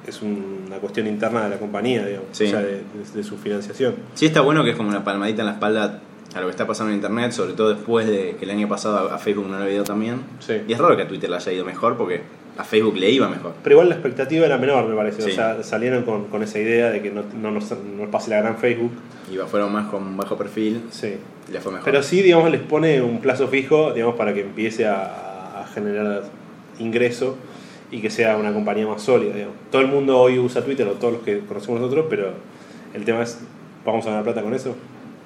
es 0.07 0.23
un- 0.23 0.65
una 0.67 0.77
cuestión 0.77 1.07
interna 1.07 1.45
de 1.45 1.51
la 1.51 1.57
compañía, 1.59 2.05
digamos. 2.07 2.29
Sí. 2.33 2.45
O 2.45 2.51
sea, 2.51 2.61
de, 2.61 2.73
de- 2.77 2.83
de 3.15 3.23
su 3.25 3.37
financiación. 3.39 3.95
Sí 4.15 4.27
está 4.27 4.41
bueno 4.43 4.63
que 4.65 4.71
es 4.71 4.77
como 4.77 4.89
una 4.91 5.03
palmadita 5.05 5.43
en 5.43 5.47
la 5.47 5.53
espalda 5.55 6.01
a 6.35 6.41
lo 6.41 6.47
que 6.47 6.51
está 6.51 6.67
pasando 6.67 6.91
en 6.91 6.97
internet, 6.97 7.33
sobre 7.33 7.55
todo 7.55 7.75
después 7.75 8.07
de 8.07 8.37
que 8.39 8.45
el 8.45 8.51
año 8.51 8.69
pasado 8.69 9.11
a 9.11 9.19
Facebook 9.19 9.49
no 9.49 9.57
le 9.59 9.63
había 9.65 9.77
ido 9.77 9.85
tan 9.85 9.99
bien. 9.99 10.21
Sí. 10.41 10.61
Y 10.69 10.73
es 10.73 10.79
raro 10.79 10.95
que 10.97 11.03
a 11.03 11.09
Twitter 11.09 11.31
le 11.31 11.37
haya 11.37 11.53
ido 11.53 11.65
mejor 11.65 11.97
porque 11.97 12.21
a 12.59 12.65
Facebook 12.65 12.97
le 12.97 13.11
iba 13.11 13.29
mejor. 13.29 13.55
Pero 13.63 13.75
igual 13.75 13.89
la 13.89 13.95
expectativa 13.95 14.45
era 14.45 14.59
menor, 14.59 14.87
me 14.87 14.95
parece. 14.97 15.23
Sí. 15.23 15.31
O 15.31 15.35
sea, 15.35 15.63
salieron 15.63 16.03
con, 16.03 16.25
con 16.27 16.43
esa 16.43 16.59
idea 16.59 16.91
de 16.91 17.01
que 17.01 17.11
no, 17.11 17.23
no 17.41 17.51
nos, 17.53 17.71
no 17.71 18.03
nos 18.03 18.09
pase 18.11 18.31
la 18.31 18.41
gran 18.41 18.59
Facebook. 18.59 18.91
Iba, 19.33 19.47
fueron 19.47 19.73
más 19.73 19.89
con 19.89 20.17
bajo 20.17 20.37
perfil 20.37 20.83
Sí. 20.91 21.15
y 21.49 21.53
le 21.53 21.61
fue 21.61 21.73
mejor. 21.73 21.85
Pero 21.85 22.03
sí, 22.03 22.21
digamos, 22.21 22.51
les 22.51 22.61
pone 22.61 23.01
un 23.01 23.21
plazo 23.21 23.49
fijo, 23.49 23.93
digamos, 23.93 24.17
para 24.17 24.35
que 24.35 24.41
empiece 24.41 24.87
a, 24.87 25.61
a 25.63 25.67
generar 25.73 26.25
ingreso 26.79 27.37
y 27.91 28.01
que 28.01 28.11
sea 28.11 28.37
una 28.37 28.53
compañía 28.53 28.87
más 28.87 29.03
sólida, 29.03 29.35
digamos. 29.35 29.55
Todo 29.71 29.83
el 29.83 29.89
mundo 29.89 30.19
hoy 30.19 30.39
usa 30.39 30.65
Twitter, 30.65 30.87
o 30.89 30.93
todos 30.93 31.15
los 31.15 31.23
que 31.23 31.39
conocemos 31.41 31.81
nosotros, 31.81 32.07
pero 32.11 32.33
el 32.93 33.05
tema 33.05 33.23
es, 33.23 33.39
¿vamos 33.85 34.05
a 34.07 34.11
ganar 34.11 34.25
plata 34.25 34.43
con 34.43 34.53
eso? 34.55 34.75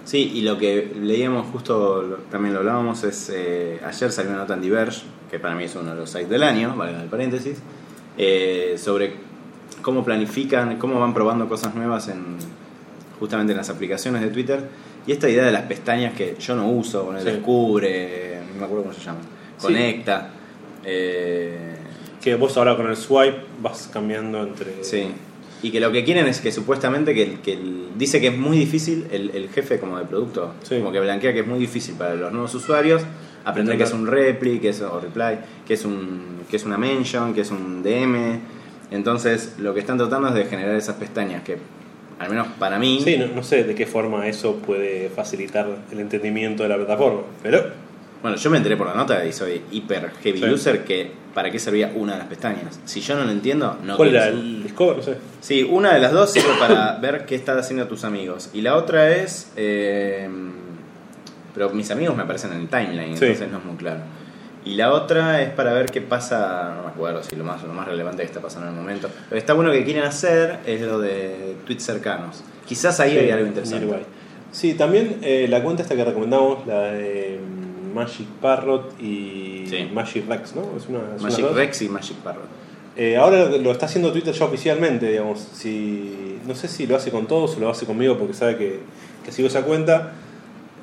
Sí, 0.04 0.32
y 0.34 0.42
lo 0.42 0.58
que 0.58 0.92
leíamos 1.00 1.46
justo, 1.52 2.18
también 2.30 2.54
lo 2.54 2.60
hablábamos, 2.60 3.04
es 3.04 3.30
eh, 3.34 3.80
ayer 3.86 4.10
salió 4.10 4.30
una 4.32 4.40
nota 4.40 4.54
en 4.54 4.60
Diverge, 4.62 5.02
que 5.32 5.38
para 5.40 5.54
mí 5.56 5.64
es 5.64 5.74
uno 5.74 5.90
de 5.90 5.96
los 5.96 6.10
sites 6.10 6.28
del 6.28 6.42
año, 6.44 6.76
valga 6.76 7.02
el 7.02 7.08
paréntesis, 7.08 7.56
eh, 8.18 8.74
sobre 8.78 9.14
cómo 9.80 10.04
planifican, 10.04 10.76
cómo 10.78 11.00
van 11.00 11.14
probando 11.14 11.48
cosas 11.48 11.74
nuevas 11.74 12.06
en 12.08 12.36
justamente 13.18 13.52
en 13.52 13.56
las 13.56 13.70
aplicaciones 13.70 14.20
de 14.20 14.28
Twitter. 14.28 14.68
Y 15.06 15.12
esta 15.12 15.28
idea 15.28 15.44
de 15.44 15.52
las 15.52 15.62
pestañas 15.62 16.12
que 16.14 16.36
yo 16.38 16.54
no 16.54 16.68
uso, 16.70 17.06
con 17.06 17.16
el 17.16 17.22
Sí. 17.24 17.30
descubre, 17.30 18.40
no 18.52 18.60
me 18.60 18.64
acuerdo 18.66 18.82
cómo 18.84 18.94
se 18.94 19.00
llama, 19.00 19.20
Sí. 19.58 19.66
conecta. 19.66 20.30
eh, 20.84 21.76
Que 22.22 22.34
vos 22.36 22.56
ahora 22.56 22.76
con 22.76 22.88
el 22.88 22.96
swipe 22.96 23.36
vas 23.60 23.88
cambiando 23.92 24.42
entre... 24.42 24.84
Sí. 24.84 25.08
Y 25.62 25.70
que 25.72 25.80
lo 25.80 25.90
que 25.90 26.04
quieren 26.04 26.26
es 26.28 26.40
que 26.40 26.52
supuestamente 26.52 27.14
que, 27.14 27.40
que 27.40 27.58
dice 27.96 28.20
que 28.20 28.28
es 28.28 28.36
muy 28.38 28.56
difícil 28.58 29.06
el, 29.10 29.30
el 29.30 29.48
jefe 29.48 29.80
como 29.80 29.98
de 29.98 30.04
producto, 30.04 30.52
Sí. 30.62 30.76
como 30.78 30.92
que 30.92 31.00
blanquea 31.00 31.32
que 31.32 31.40
es 31.40 31.46
muy 31.46 31.58
difícil 31.58 31.94
para 31.96 32.14
los 32.14 32.30
nuevos 32.32 32.54
usuarios 32.54 33.02
aprender 33.44 33.76
que 33.76 33.84
es 33.84 33.92
un 33.92 34.06
repli, 34.06 34.58
que 34.58 34.68
es 34.70 34.80
o 34.80 35.00
reply, 35.00 35.38
que 35.66 35.74
es 35.74 35.84
un 35.84 36.42
que 36.50 36.56
es 36.56 36.64
una 36.64 36.76
mention, 36.76 37.32
que 37.34 37.40
es 37.42 37.50
un 37.50 37.82
DM. 37.82 38.38
Entonces, 38.90 39.54
lo 39.58 39.72
que 39.72 39.80
están 39.80 39.96
tratando 39.96 40.28
es 40.28 40.34
de 40.34 40.44
generar 40.44 40.74
esas 40.76 40.96
pestañas 40.96 41.42
que 41.42 41.56
al 42.18 42.28
menos 42.28 42.46
para 42.58 42.78
mí 42.78 43.00
Sí, 43.02 43.16
no, 43.16 43.26
no 43.28 43.42
sé 43.42 43.64
de 43.64 43.74
qué 43.74 43.86
forma 43.86 44.26
eso 44.28 44.56
puede 44.56 45.08
facilitar 45.08 45.66
el 45.90 45.98
entendimiento 46.00 46.62
de 46.62 46.68
la 46.68 46.76
plataforma, 46.76 47.22
pero 47.42 47.64
Bueno, 48.20 48.36
yo 48.36 48.50
me 48.50 48.58
enteré 48.58 48.76
por 48.76 48.86
la 48.86 48.94
nota 48.94 49.24
y 49.24 49.32
soy 49.32 49.62
hiper 49.72 50.10
heavy 50.22 50.38
Sí. 50.38 50.44
user 50.44 50.84
que 50.84 51.10
para 51.34 51.50
qué 51.50 51.58
servía 51.58 51.90
una 51.96 52.12
de 52.12 52.18
las 52.18 52.28
pestañas. 52.28 52.78
Si 52.84 53.00
yo 53.00 53.16
no 53.16 53.24
lo 53.24 53.30
entiendo, 53.32 53.78
no 53.82 53.96
¿cuál 53.96 54.10
era? 54.10 54.28
¿El 54.28 54.62
Discover? 54.62 54.98
No 54.98 55.02
sé. 55.02 55.16
Sí, 55.40 55.62
una 55.68 55.94
de 55.94 55.98
las 56.00 56.12
dos 56.12 56.30
sirve 56.30 56.52
para 56.60 56.98
ver 56.98 57.24
qué 57.24 57.34
están 57.34 57.58
haciendo 57.58 57.88
tus 57.88 58.04
amigos. 58.04 58.50
Y 58.52 58.60
la 58.60 58.76
otra 58.76 59.10
es. 59.16 59.50
eh, 59.56 60.28
pero 61.54 61.70
mis 61.70 61.90
amigos 61.90 62.16
me 62.16 62.22
aparecen 62.22 62.52
en 62.52 62.60
el 62.60 62.68
timeline, 62.68 63.16
Sí. 63.16 63.24
entonces 63.26 63.50
no 63.50 63.58
es 63.58 63.64
muy 63.64 63.76
claro. 63.76 64.00
Y 64.64 64.76
la 64.76 64.92
otra 64.92 65.42
es 65.42 65.50
para 65.50 65.72
ver 65.72 65.86
qué 65.86 66.00
pasa, 66.00 66.74
no 66.76 66.82
me 66.84 66.88
acuerdo 66.90 67.22
si 67.22 67.34
lo 67.34 67.42
más, 67.44 67.62
lo 67.64 67.72
más 67.72 67.86
relevante 67.88 68.22
que 68.22 68.26
está 68.28 68.40
pasando 68.40 68.68
en 68.68 68.74
el 68.74 68.80
momento. 68.80 69.08
Lo 69.24 69.30
que 69.30 69.38
está 69.38 69.54
bueno 69.54 69.72
que 69.72 69.84
quieren 69.84 70.04
hacer 70.04 70.60
es 70.66 70.80
lo 70.82 71.00
de 71.00 71.56
tweets 71.66 71.82
cercanos. 71.84 72.44
Quizás 72.66 73.00
ahí 73.00 73.10
Sí, 73.12 73.18
hay 73.18 73.30
algo 73.32 73.46
interesante. 73.46 74.04
Sí, 74.52 74.74
también 74.74 75.18
eh, 75.22 75.46
la 75.48 75.62
cuenta 75.64 75.82
esta 75.82 75.96
que 75.96 76.04
recomendamos, 76.04 76.64
la 76.66 76.82
de 76.92 77.40
Magic 77.92 78.26
Parrot 78.40 79.00
y 79.00 79.66
Sí. 79.68 79.90
Magic 79.92 80.28
Rex, 80.28 80.54
¿no? 80.54 80.62
Es 80.76 80.86
una, 80.88 80.98
es 81.16 81.20
una 81.20 81.22
Magic 81.22 81.40
dos. 81.44 81.54
Rex 81.56 81.82
y 81.82 81.88
Magic 81.88 82.16
Parrot. 82.18 82.44
Eh, 82.94 83.16
ahora 83.16 83.46
lo 83.46 83.72
está 83.72 83.86
haciendo 83.86 84.12
Twitter 84.12 84.32
ya 84.34 84.44
oficialmente, 84.44 85.06
digamos. 85.10 85.40
Si, 85.54 86.38
no 86.46 86.54
sé 86.54 86.68
si 86.68 86.86
lo 86.86 86.94
hace 86.94 87.10
con 87.10 87.26
todos 87.26 87.56
o 87.56 87.60
lo 87.60 87.70
hace 87.70 87.86
conmigo 87.86 88.16
porque 88.18 88.34
sabe 88.34 88.56
que, 88.56 88.80
que 89.24 89.32
sigo 89.32 89.48
esa 89.48 89.62
cuenta. 89.62 90.12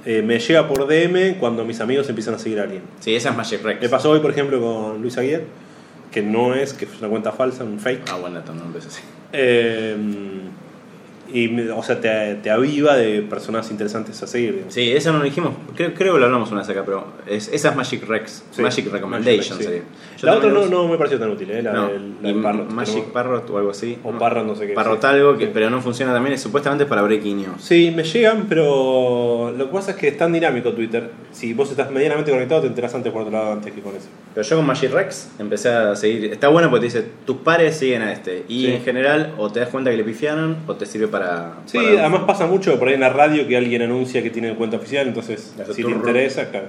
Eh, 0.05 0.21
me 0.21 0.39
llega 0.39 0.67
por 0.67 0.87
DM 0.87 1.35
cuando 1.39 1.65
mis 1.65 1.81
amigos 1.81 2.07
empiezan 2.09 2.33
a 2.35 2.39
seguir 2.39 2.59
a 2.59 2.63
alguien. 2.63 2.83
Sí, 2.99 3.15
esa 3.15 3.29
es 3.29 3.35
Magic 3.35 3.61
Rex. 3.63 3.81
Me 3.81 3.89
pasó 3.89 4.11
hoy, 4.11 4.19
por 4.19 4.31
ejemplo, 4.31 4.59
con 4.61 5.01
Luis 5.01 5.17
Aguirre, 5.17 5.45
que 6.11 6.21
no 6.21 6.55
es, 6.55 6.73
que 6.73 6.85
es 6.85 6.91
una 6.99 7.09
cuenta 7.09 7.31
falsa, 7.31 7.63
un 7.63 7.79
fake. 7.79 8.09
Ah, 8.09 8.17
buen 8.17 8.33
dato, 8.33 8.53
no 8.53 8.63
empezó 8.63 8.87
así. 8.87 9.01
Eh, 9.33 9.95
y, 11.33 11.59
o 11.69 11.83
sea, 11.83 11.99
te, 12.01 12.35
te 12.35 12.49
aviva 12.49 12.95
de 12.95 13.21
personas 13.21 13.69
interesantes 13.71 14.21
a 14.23 14.27
seguir. 14.27 14.51
digamos. 14.53 14.73
Sí, 14.73 14.91
eso 14.91 15.11
no 15.11 15.19
lo 15.19 15.25
dijimos, 15.25 15.53
creo, 15.75 15.93
creo 15.93 16.13
que 16.13 16.19
lo 16.19 16.25
hablamos 16.25 16.51
una 16.51 16.61
vez 16.61 16.69
acá, 16.69 16.83
pero 16.85 17.05
es, 17.27 17.49
esa 17.53 17.69
es 17.69 17.75
Magic 17.75 18.07
Rex, 18.07 18.43
Sí, 18.51 18.61
Magic 18.61 18.91
Recommendation 18.91 19.57
Magic 19.57 19.71
sí. 20.17 20.25
La 20.25 20.35
otra 20.35 20.49
no, 20.49 20.65
no 20.65 20.87
me 20.87 20.97
pareció 20.97 21.17
tan 21.19 21.29
útil, 21.29 21.49
¿eh? 21.51 21.61
la, 21.61 21.71
No, 21.73 21.87
del, 21.87 22.15
la 22.21 22.41
Parrot. 22.43 22.71
Magic 22.71 23.03
Parrot 23.05 23.49
o 23.49 23.57
algo 23.57 23.71
así. 23.71 23.97
O 24.03 24.11
Parrot, 24.11 24.45
no 24.45 24.55
sé 24.55 24.67
qué. 24.67 24.73
Parrot 24.73 25.03
algo, 25.05 25.37
que, 25.37 25.45
Sí. 25.45 25.51
pero 25.53 25.69
no 25.69 25.81
funciona 25.81 26.13
también, 26.13 26.33
es 26.33 26.41
supuestamente 26.41 26.85
para 26.85 27.01
Breaking 27.03 27.37
News. 27.37 27.61
Sí, 27.61 27.91
me 27.95 28.03
llegan, 28.03 28.47
pero 28.49 29.53
lo 29.57 29.67
que 29.67 29.73
pasa 29.73 29.91
es 29.91 29.97
que 29.97 30.07
es 30.09 30.17
tan 30.17 30.33
dinámico 30.33 30.73
Twitter. 30.73 31.09
Si 31.31 31.53
vos 31.53 31.69
estás 31.69 31.89
medianamente 31.91 32.31
conectado, 32.31 32.61
te 32.61 32.67
enterás 32.67 32.93
antes 32.95 33.11
por 33.13 33.21
otro 33.21 33.31
lado 33.33 33.53
antes 33.53 33.71
que 33.73 33.81
con 33.81 33.95
eso. 33.95 34.07
Pero 34.33 34.45
yo 34.45 34.55
con 34.57 34.65
Magic 34.65 34.91
Rex 34.91 35.29
empecé 35.39 35.69
a 35.69 35.95
seguir. 35.95 36.25
Está 36.33 36.47
bueno 36.49 36.69
porque 36.69 36.87
te 36.89 36.97
dice, 36.99 37.09
tus 37.25 37.37
pares 37.37 37.77
siguen 37.77 38.01
a 38.01 38.11
este. 38.11 38.43
Y 38.47 38.67
en 38.67 38.83
general, 38.83 39.33
o 39.37 39.49
te 39.51 39.59
das 39.59 39.69
cuenta 39.69 39.89
que 39.91 39.97
le 39.97 40.03
pifiaron, 40.03 40.57
o 40.67 40.75
te 40.75 40.85
sirve 40.85 41.07
para. 41.07 41.18
Sí, 41.65 41.77
para- 41.77 41.99
además 42.01 42.23
pasa 42.27 42.45
mucho 42.47 42.77
por 42.79 42.87
ahí 42.87 42.93
en 42.95 43.01
la 43.01 43.09
radio 43.09 43.47
que 43.47 43.55
alguien 43.57 43.81
anuncia 43.81 44.21
que 44.23 44.29
tiene 44.29 44.53
cuenta 44.55 44.77
oficial, 44.77 45.07
entonces 45.07 45.53
Hace 45.61 45.73
si 45.73 45.83
te 45.83 45.91
interesa, 45.91 46.49
claro, 46.49 46.67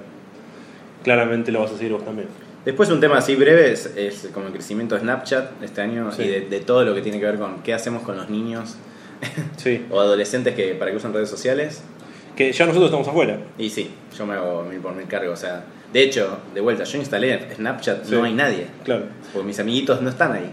claramente 1.02 1.50
lo 1.52 1.60
vas 1.60 1.72
a 1.72 1.76
seguir 1.76 1.92
vos 1.92 2.04
también. 2.04 2.28
Después, 2.64 2.90
un 2.90 3.00
tema 3.00 3.16
así 3.18 3.36
breve 3.36 3.72
es, 3.72 3.86
es 3.96 4.28
como 4.34 4.48
el 4.48 4.52
crecimiento 4.52 4.94
de 4.94 5.00
Snapchat 5.00 5.62
este 5.62 5.80
año 5.80 6.12
Sí. 6.12 6.22
y 6.22 6.28
de, 6.28 6.40
de 6.42 6.60
todo 6.60 6.84
lo 6.84 6.94
que 6.94 7.00
tiene 7.00 7.18
que 7.18 7.24
ver 7.24 7.38
con 7.38 7.62
qué 7.62 7.72
hacemos 7.72 8.02
con 8.02 8.16
los 8.18 8.28
niños 8.28 8.76
Sí, 9.56 9.86
o 9.90 9.98
adolescentes 10.00 10.54
que 10.54 10.74
para 10.74 10.90
que 10.90 10.96
usan 10.98 11.12
redes 11.14 11.30
sociales. 11.30 11.82
que 12.36 12.52
ya 12.52 12.64
nosotros 12.66 12.90
estamos 12.90 13.08
afuera. 13.08 13.38
Y 13.58 13.70
sí, 13.70 13.90
yo 14.16 14.26
me 14.26 14.34
hago 14.34 14.62
mil 14.62 14.78
por 14.80 14.94
mil 14.94 15.06
cargo. 15.06 15.32
O 15.32 15.36
sea, 15.36 15.64
de 15.92 16.02
hecho, 16.02 16.38
de 16.54 16.60
vuelta, 16.60 16.84
yo 16.84 16.98
instalé 16.98 17.54
Snapchat, 17.54 18.04
Sí. 18.04 18.12
no 18.14 18.24
hay 18.24 18.34
nadie. 18.34 18.66
Claro. 18.84 19.04
Porque 19.32 19.46
mis 19.46 19.58
amiguitos 19.58 20.00
no 20.02 20.10
están 20.10 20.32
ahí. 20.32 20.50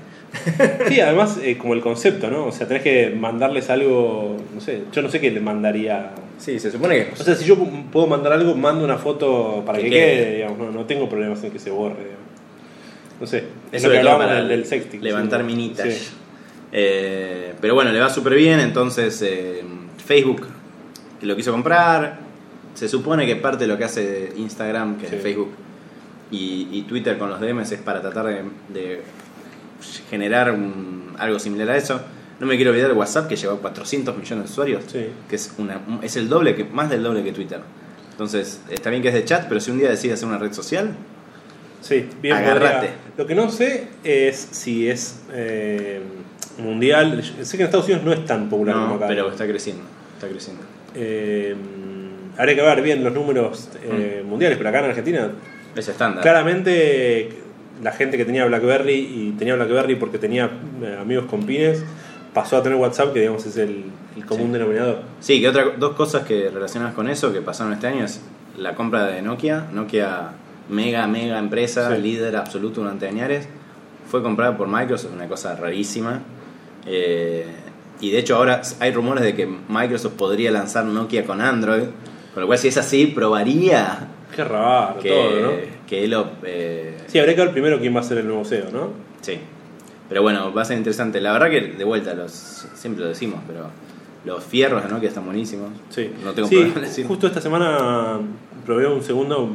Sí, 0.89 0.99
además, 0.99 1.39
eh, 1.41 1.57
como 1.57 1.73
el 1.73 1.81
concepto, 1.81 2.29
¿no? 2.29 2.45
O 2.47 2.51
sea, 2.51 2.67
tenés 2.67 2.83
que 2.83 3.09
mandarles 3.17 3.69
algo, 3.69 4.37
no 4.53 4.61
sé, 4.61 4.83
yo 4.91 5.01
no 5.01 5.09
sé 5.09 5.19
qué 5.21 5.31
le 5.31 5.39
mandaría. 5.39 6.11
Sí, 6.37 6.59
se 6.59 6.69
supone 6.71 6.95
que. 7.05 7.11
O 7.13 7.15
sea, 7.15 7.33
si 7.35 7.45
yo 7.45 7.57
pu- 7.57 7.85
puedo 7.89 8.07
mandar 8.07 8.33
algo, 8.33 8.53
mando 8.55 8.83
una 8.85 8.97
foto 8.97 9.63
para 9.65 9.77
Que 9.79 9.85
que, 9.85 9.89
quede. 9.89 10.15
quede, 10.23 10.35
digamos, 10.35 10.57
no, 10.59 10.71
no 10.71 10.85
tengo 10.85 11.09
problemas 11.09 11.43
en 11.43 11.51
que 11.51 11.59
se 11.59 11.71
borre, 11.71 11.95
digamos. 11.95 12.17
No 13.19 13.25
sé, 13.27 13.45
es 13.71 13.83
lo 13.83 13.89
que 13.89 13.97
hablábamos 13.97 14.29
del, 14.29 14.47
del 14.49 14.65
sexting. 14.65 15.01
levantar 15.01 15.41
sí. 15.41 15.47
minitas. 15.47 15.87
Sí. 15.93 16.09
Eh, 16.71 17.53
pero 17.61 17.73
bueno, 17.73 17.91
le 17.91 17.99
va 17.99 18.09
súper 18.09 18.35
bien, 18.35 18.59
entonces 18.59 19.19
eh, 19.23 19.63
Facebook 20.05 20.45
lo 21.21 21.35
quiso 21.35 21.51
comprar. 21.51 22.19
Se 22.75 22.87
supone 22.87 23.25
que 23.25 23.35
parte 23.37 23.63
de 23.63 23.67
lo 23.69 23.77
que 23.77 23.85
hace 23.85 24.33
Instagram, 24.35 24.97
que 24.99 25.07
Sí. 25.07 25.15
es 25.15 25.21
Facebook, 25.23 25.49
y, 26.29 26.67
y 26.71 26.81
Twitter 26.83 27.17
con 27.17 27.29
los 27.29 27.39
DMs 27.41 27.71
es 27.71 27.79
para 27.81 28.01
tratar 28.01 28.25
de, 28.27 28.41
de 28.71 29.01
generar 30.09 30.51
un- 30.51 31.13
algo 31.17 31.39
similar 31.39 31.69
a 31.71 31.77
eso. 31.77 32.01
No 32.39 32.45
me 32.45 32.55
quiero 32.55 32.71
olvidar 32.71 32.89
de 32.89 32.95
WhatsApp, 32.95 33.27
que 33.27 33.35
llegó 33.35 33.53
a 33.53 33.59
400 33.59 34.15
millones 34.15 34.45
de 34.45 34.51
usuarios, 34.51 34.83
Sí. 34.91 35.07
que 35.29 35.35
es, 35.35 35.53
una, 35.57 35.81
es 36.03 36.15
el 36.17 36.29
doble, 36.29 36.55
que 36.55 36.63
más 36.65 36.89
del 36.89 37.01
doble 37.03 37.23
que 37.23 37.31
Twitter. 37.31 37.59
Entonces, 38.11 38.61
está 38.69 38.89
bien 38.89 39.01
que 39.01 39.07
es 39.09 39.13
de 39.13 39.25
chat, 39.25 39.47
pero 39.47 39.59
si 39.59 39.71
un 39.71 39.79
día 39.79 39.89
decide 39.89 40.13
hacer 40.13 40.27
una 40.27 40.37
red 40.37 40.53
social, 40.53 40.91
Sí, 41.79 42.07
bien 42.21 42.35
Agárrate. 42.35 42.75
podría. 42.75 42.91
Lo 43.17 43.27
que 43.27 43.35
no 43.35 43.49
sé 43.51 43.87
es 44.03 44.35
si 44.51 44.89
es 44.89 45.19
eh, 45.31 46.01
mundial. 46.57 47.23
Sé 47.43 47.55
que 47.55 47.63
en 47.63 47.67
Estados 47.67 47.85
Unidos 47.85 48.03
no 48.03 48.13
es 48.13 48.25
tan 48.25 48.49
popular 48.49 48.73
como 48.75 48.87
no, 48.87 48.93
acá. 48.95 49.07
pero 49.07 49.29
está 49.29 49.45
creciendo, 49.47 49.83
está 50.15 50.27
creciendo. 50.27 50.63
Eh, 50.95 51.55
habría 52.35 52.55
que 52.55 52.61
ver 52.63 52.81
bien 52.81 53.03
los 53.03 53.13
números 53.13 53.69
eh, 53.83 54.21
Mm. 54.23 54.27
mundiales, 54.27 54.57
pero 54.57 54.69
acá 54.69 54.79
en 54.79 54.85
Argentina, 54.85 55.31
Es 55.75 55.87
estándar. 55.87 56.23
claramente 56.23 57.29
la 57.83 57.91
gente 57.91 58.17
que 58.17 58.25
tenía 58.25 58.45
Blackberry 58.45 58.93
y 58.95 59.35
tenía 59.37 59.55
Blackberry 59.55 59.95
porque 59.95 60.17
tenía 60.17 60.49
eh, 60.81 60.97
amigos 60.99 61.25
con 61.25 61.43
pines, 61.45 61.83
pasó 62.33 62.57
a 62.57 62.63
tener 62.63 62.77
WhatsApp, 62.77 63.13
que 63.13 63.19
digamos 63.21 63.45
es 63.45 63.57
el, 63.57 63.85
el 64.15 64.25
común 64.25 64.47
Sí. 64.47 64.53
denominador. 64.53 65.01
Sí, 65.19 65.41
que 65.41 65.49
otra, 65.49 65.65
dos 65.77 65.93
cosas 65.95 66.23
que 66.25 66.49
relacionadas 66.49 66.93
con 66.95 67.07
eso 67.09 67.31
que 67.33 67.41
pasaron 67.41 67.73
este 67.73 67.87
año 67.87 68.05
es 68.05 68.21
la 68.57 68.75
compra 68.75 69.05
de 69.07 69.21
Nokia. 69.21 69.65
Nokia, 69.71 70.31
mega, 70.69 71.07
mega 71.07 71.37
empresa, 71.39 71.95
Sí. 71.95 72.01
líder 72.01 72.35
absoluto 72.35 72.81
durante 72.81 73.07
años, 73.07 73.45
fue 74.09 74.23
comprada 74.23 74.55
por 74.57 74.67
Microsoft, 74.67 75.13
una 75.13 75.27
cosa 75.27 75.55
rarísima. 75.55 76.21
Eh, 76.85 77.45
y 77.99 78.11
de 78.11 78.19
hecho 78.19 78.35
ahora 78.37 78.61
hay 78.79 78.91
rumores 78.91 79.23
de 79.23 79.35
que 79.35 79.47
Microsoft 79.67 80.13
podría 80.13 80.51
lanzar 80.51 80.85
Nokia 80.85 81.25
con 81.25 81.41
Android, 81.41 81.83
con 82.33 82.41
lo 82.41 82.47
cual 82.47 82.59
si 82.59 82.67
es 82.69 82.77
así, 82.77 83.07
probaría 83.07 84.07
Qué 84.35 84.43
raro 84.43 84.99
que, 84.99 85.09
todo, 85.09 85.41
¿no? 85.41 85.76
Que 85.87 86.07
lo... 86.07 86.29
eh, 86.43 86.97
Sí, 87.07 87.17
habría 87.19 87.35
que 87.35 87.41
ver 87.41 87.51
primero 87.51 87.79
quién 87.79 87.95
va 87.95 88.01
a 88.01 88.03
ser 88.03 88.17
el 88.19 88.27
nuevo 88.27 88.43
CEO, 88.45 88.69
¿no? 88.71 88.89
Sí. 89.21 89.39
Pero 90.09 90.21
bueno, 90.21 90.53
va 90.53 90.61
a 90.61 90.65
ser 90.65 90.77
interesante. 90.77 91.19
La 91.21 91.31
verdad 91.33 91.49
que 91.49 91.61
de 91.61 91.83
vuelta, 91.83 92.13
los 92.13 92.31
siempre 92.31 93.03
lo 93.03 93.09
decimos, 93.09 93.39
pero 93.47 93.69
los 94.25 94.43
fierros 94.43 94.83
de 94.83 94.89
Nokia 94.89 95.09
están 95.09 95.25
buenísimos. 95.25 95.69
Sí, 95.89 96.11
No 96.23 96.33
tengo 96.33 96.47
Sí, 96.47 96.55
problema 96.57 96.81
decir. 96.81 97.05
Justo 97.07 97.27
esta 97.27 97.41
semana 97.41 98.19
probé 98.65 98.87
un 98.87 99.01
segundo, 99.03 99.49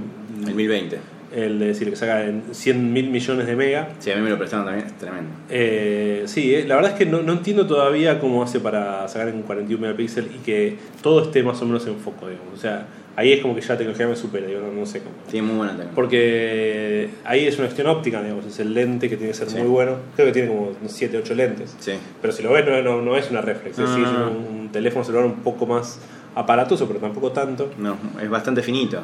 El 0.47 0.55
1020. 0.55 0.99
el 1.35 1.59
de 1.59 1.66
decir 1.68 1.88
que 1.88 1.97
saca 1.97 2.25
en 2.25 2.42
100 2.53 2.92
mil 2.92 3.09
millones 3.11 3.47
de 3.47 3.57
mega. 3.57 3.88
Sí, 3.99 4.11
a 4.11 4.16
mí 4.16 4.21
me 4.23 4.29
lo 4.31 4.37
prestaron 4.38 4.66
también, 4.66 4.87
es 4.87 4.99
tremendo. 4.99 5.31
Eh, 5.49 6.25
sí, 6.27 6.55
eh, 6.55 6.64
la 6.66 6.75
verdad 6.77 6.92
es 6.92 6.99
que 6.99 7.07
no, 7.07 7.23
no 7.23 7.33
entiendo 7.33 7.66
todavía 7.66 8.18
cómo 8.21 8.42
hace 8.42 8.61
para 8.61 9.09
sacar 9.09 9.29
en 9.29 9.42
41 9.42 9.81
megapíxeles 9.81 10.31
y 10.35 10.38
que 10.38 10.77
todo 11.03 11.23
esté 11.23 11.42
más 11.42 11.61
o 11.62 11.64
menos 11.66 11.87
en 11.87 11.97
foco, 11.97 12.29
digamos. 12.29 12.53
O 12.55 12.61
sea, 12.61 12.87
ahí 13.16 13.33
es 13.33 13.40
como 13.40 13.55
que 13.55 13.61
ya 13.61 13.68
la 13.70 13.79
tecnología 13.79 14.09
me 14.09 14.16
supera, 14.16 14.46
digo, 14.46 14.61
no, 14.61 14.72
no 14.72 14.87
sé 14.87 15.01
cómo. 15.01 15.14
Tiene 15.31 15.46
muy 15.46 15.57
buena 15.57 15.72
tecnología. 15.72 15.94
Porque 15.94 17.11
ahí 17.25 17.46
es 17.46 17.55
una 17.59 17.66
cuestión 17.66 17.87
óptica, 17.88 18.22
digamos, 18.22 18.46
es 18.46 18.59
el 18.59 18.75
lente 18.75 19.09
que 19.09 19.16
tiene 19.16 19.33
que 19.33 19.38
ser 19.38 19.51
Sí. 19.51 19.59
muy 19.59 19.68
bueno. 19.68 19.96
Creo 20.14 20.27
que 20.29 20.33
tiene 20.33 20.48
como 20.48 20.72
7, 20.87 21.18
8 21.18 21.35
lentes. 21.35 21.77
Sí. 21.79 21.92
Pero 22.20 22.33
si 22.33 22.42
lo 22.42 22.53
ves, 22.53 22.64
no, 22.66 22.83
no, 22.83 23.03
no 23.03 23.16
es 23.16 23.31
una 23.31 23.40
reflex, 23.40 23.79
es 23.79 23.88
siendo 23.90 24.11
no. 24.12 24.31
un 24.31 24.68
teléfono 24.72 25.05
celular 25.05 25.27
un 25.27 25.37
poco 25.42 25.66
más 25.66 26.01
aparatoso, 26.35 26.87
pero 26.87 27.01
tampoco 27.01 27.33
tanto. 27.33 27.70
No, 27.79 27.96
es 28.22 28.29
bastante 28.31 28.62
finito. 28.62 29.01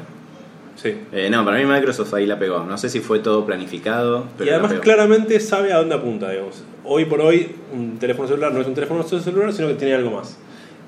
Sí. 0.77 0.95
Eh, 1.13 1.29
no, 1.29 1.45
para 1.45 1.59
mí 1.59 1.65
Microsoft 1.65 2.15
ahí 2.15 2.25
la 2.25 2.39
pegó. 2.39 2.61
No 2.65 2.79
sé 2.79 2.89
si 2.89 3.01
fue 3.01 3.19
todo 3.19 3.45
planificado, 3.45 4.27
pero 4.39 4.49
y 4.49 4.53
además 4.55 4.75
claramente 4.81 5.41
sabe 5.41 5.73
a 5.73 5.79
dónde 5.79 5.97
apunta, 5.97 6.31
digamos. 6.31 6.63
Hoy 6.85 7.05
por 7.05 7.21
hoy 7.21 7.51
un 7.75 7.99
teléfono 7.99 8.29
celular 8.29 8.53
no 8.55 8.61
es 8.61 8.67
un 8.69 8.75
teléfono 8.75 9.03
celular, 9.03 9.53
sino 9.53 9.67
que 9.69 9.75
tiene 9.75 9.95
algo 9.95 10.13
más. 10.13 10.39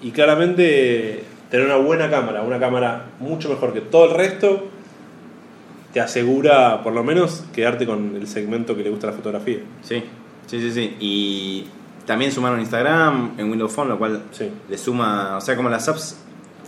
Y 0.01 0.13
claramente 0.13 1.25
tener 1.51 1.67
una 1.67 1.77
buena 1.77 2.09
cámara, 2.11 2.43
una 2.43 2.59
cámara 2.61 3.07
mucho 3.19 3.49
mejor 3.49 3.73
que 3.73 3.81
todo 3.81 4.07
el 4.11 4.17
resto, 4.17 4.69
te 5.93 6.01
asegura 6.01 6.83
por 6.83 6.93
lo 6.93 7.03
menos 7.03 7.45
quedarte 7.53 7.85
con 7.87 8.15
el 8.17 8.27
segmento 8.29 8.77
que 8.77 8.83
le 8.85 8.91
gusta 8.91 9.09
la 9.09 9.13
fotografía. 9.13 9.59
Sí, 9.83 10.03
sí, 10.47 10.61
sí, 10.61 10.71
sí. 10.73 10.97
Y 11.01 11.65
también 12.07 12.31
sumaron 12.31 12.61
Instagram 12.61 13.33
en 13.39 13.51
Windows 13.51 13.73
Phone, 13.73 13.89
lo 13.89 13.99
cual 13.99 14.23
Sí. 14.31 14.49
le 14.69 14.79
suma, 14.79 15.37
o 15.37 15.41
sea, 15.41 15.57
como 15.57 15.69
las 15.69 15.89
apps 15.89 16.17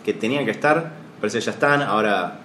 que 0.04 0.12
tenían 0.12 0.44
que 0.44 0.50
estar, 0.50 0.90
parece 1.20 1.38
que 1.38 1.44
ya 1.44 1.52
están. 1.52 1.82
Ahora, 1.82 2.38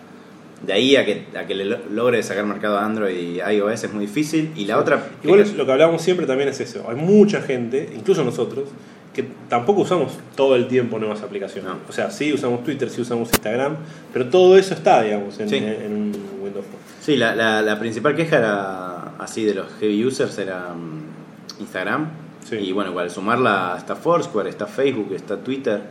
de 0.61 0.73
ahí 0.73 0.95
a 0.95 1.03
que, 1.05 1.25
a 1.35 1.45
que 1.47 1.55
le 1.55 1.65
lo- 1.65 1.79
logre 1.91 2.21
sacar 2.21 2.45
mercado 2.45 2.77
a 2.77 2.85
Android 2.85 3.15
y 3.17 3.39
iOS 3.39 3.83
es 3.85 3.93
muy 3.93 4.05
difícil. 4.05 4.53
Y 4.55 4.65
la 4.65 4.77
otra. 4.77 5.03
Igual 5.23 5.43
que- 5.43 5.53
lo 5.53 5.65
que 5.65 5.71
hablamos 5.71 6.01
siempre 6.03 6.27
también 6.27 6.49
es 6.49 6.59
eso. 6.59 6.85
Hay 6.87 6.95
mucha 6.95 7.41
gente, 7.41 7.89
incluso 7.95 8.23
nosotros, 8.23 8.69
que 9.17 9.27
tampoco 9.49 9.81
usamos 9.81 10.13
todo 10.35 10.55
el 10.55 10.67
tiempo 10.67 10.99
nuevas 10.99 11.23
aplicaciones. 11.23 11.71
No. 11.71 11.79
O 11.89 11.91
sea, 11.91 12.11
sí 12.11 12.31
usamos 12.31 12.63
Twitter, 12.63 12.87
sí 12.91 13.01
usamos 13.01 13.29
Instagram, 13.29 13.77
pero 14.13 14.27
todo 14.27 14.55
eso 14.55 14.75
está, 14.75 15.01
digamos, 15.01 15.39
en, 15.39 15.49
Sí. 15.49 15.55
en 15.57 16.11
Windows 16.41 16.63
Phone. 16.65 16.79
Sí, 17.01 17.15
la, 17.17 17.33
la, 17.33 17.63
la 17.63 17.79
principal 17.79 18.15
queja 18.15 18.37
era 18.37 19.15
así 19.17 19.43
de 19.43 19.55
los 19.55 19.65
heavy 19.79 20.05
users 20.05 20.37
era 20.37 20.69
mm, 20.75 21.61
Instagram. 21.61 22.09
Sí. 22.47 22.57
Y 22.57 22.71
bueno, 22.73 22.91
igual 22.91 23.09
sumarla 23.09 23.73
está 23.75 23.95
Foursquare, 23.95 24.49
está 24.51 24.67
Facebook, 24.67 25.11
está 25.15 25.37
Twitter. 25.37 25.81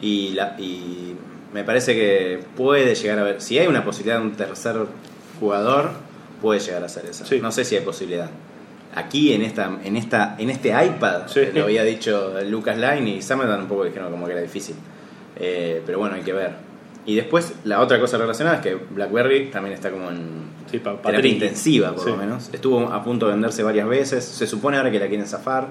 Y, 0.00 0.30
la, 0.34 0.54
y 0.56 1.16
me 1.52 1.64
parece 1.64 1.96
que 1.96 2.44
puede 2.56 2.94
llegar 2.94 3.18
a 3.18 3.22
ver. 3.24 3.40
Si 3.40 3.58
hay 3.58 3.66
una 3.66 3.84
posibilidad 3.84 4.20
de 4.20 4.22
un 4.24 4.36
tercer 4.36 4.76
jugador, 5.40 5.90
puede 6.40 6.60
llegar 6.60 6.84
a 6.84 6.88
ser 6.88 7.06
esa. 7.06 7.26
Sí. 7.26 7.40
No 7.40 7.50
sé 7.50 7.64
si 7.64 7.74
hay 7.74 7.82
posibilidad. 7.84 8.30
Aquí 8.96 9.32
en 9.32 9.42
esta, 9.42 9.78
en 9.84 9.96
esta, 9.96 10.34
en 10.38 10.50
este 10.50 10.70
iPad, 10.70 11.28
Sí. 11.28 11.42
lo 11.54 11.64
había 11.64 11.84
dicho 11.84 12.34
Lucas 12.48 12.76
Line 12.76 13.08
y 13.10 13.22
Samedan 13.22 13.60
un 13.60 13.66
poco 13.68 13.84
dijeron 13.84 14.10
como 14.10 14.26
que 14.26 14.32
era 14.32 14.40
difícil. 14.42 14.74
Eh, 15.38 15.82
pero 15.86 15.98
bueno, 15.98 16.14
hay 16.16 16.22
que 16.22 16.32
ver. 16.32 16.52
Y 17.04 17.14
después, 17.14 17.54
la 17.64 17.80
otra 17.80 18.00
cosa 18.00 18.18
relacionada 18.18 18.56
es 18.56 18.62
que 18.62 18.74
BlackBerry 18.74 19.50
también 19.50 19.74
está 19.74 19.90
como 19.90 20.08
en 20.10 20.46
Sí, 20.70 20.78
pa- 20.78 20.96
terapia 21.00 21.30
intensiva, 21.30 21.92
por 21.92 22.02
Sí. 22.04 22.10
lo 22.10 22.16
menos. 22.16 22.50
Estuvo 22.52 22.80
a 22.88 23.04
punto 23.04 23.26
de 23.26 23.32
venderse 23.32 23.62
varias 23.62 23.86
veces. 23.86 24.24
Se 24.24 24.46
supone 24.46 24.76
ahora 24.78 24.90
que 24.90 24.98
la 24.98 25.06
quieren 25.06 25.26
zafar. 25.26 25.68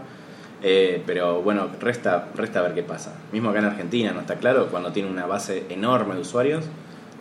eh, 0.67 1.03
pero 1.05 1.41
bueno, 1.43 1.67
resta, 1.79 2.29
resta 2.33 2.61
ver 2.61 2.73
qué 2.73 2.81
pasa. 2.81 3.13
Mismo 3.31 3.49
acá 3.49 3.59
en 3.59 3.65
Argentina, 3.65 4.11
no 4.13 4.21
está 4.21 4.35
claro, 4.35 4.67
cuando 4.71 4.91
tiene 4.91 5.09
una 5.11 5.25
base 5.27 5.63
enorme 5.69 6.15
de 6.15 6.21
usuarios. 6.21 6.63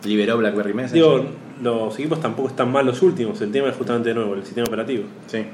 liberó 0.03 0.37
BlackBerry 0.37 0.73
Messenger. 0.73 0.93
Digo, 1.03 1.25
los 1.61 1.97
equipos 1.99 2.19
tampoco 2.21 2.47
están 2.49 2.71
mal 2.71 2.85
los 2.85 3.01
últimos. 3.01 3.39
El 3.41 3.51
tema 3.51 3.69
es 3.69 3.75
justamente 3.75 4.09
de 4.09 4.15
nuevo 4.15 4.33
el 4.35 4.43
sistema 4.43 4.65
operativo. 4.67 5.03
sí. 5.27 5.45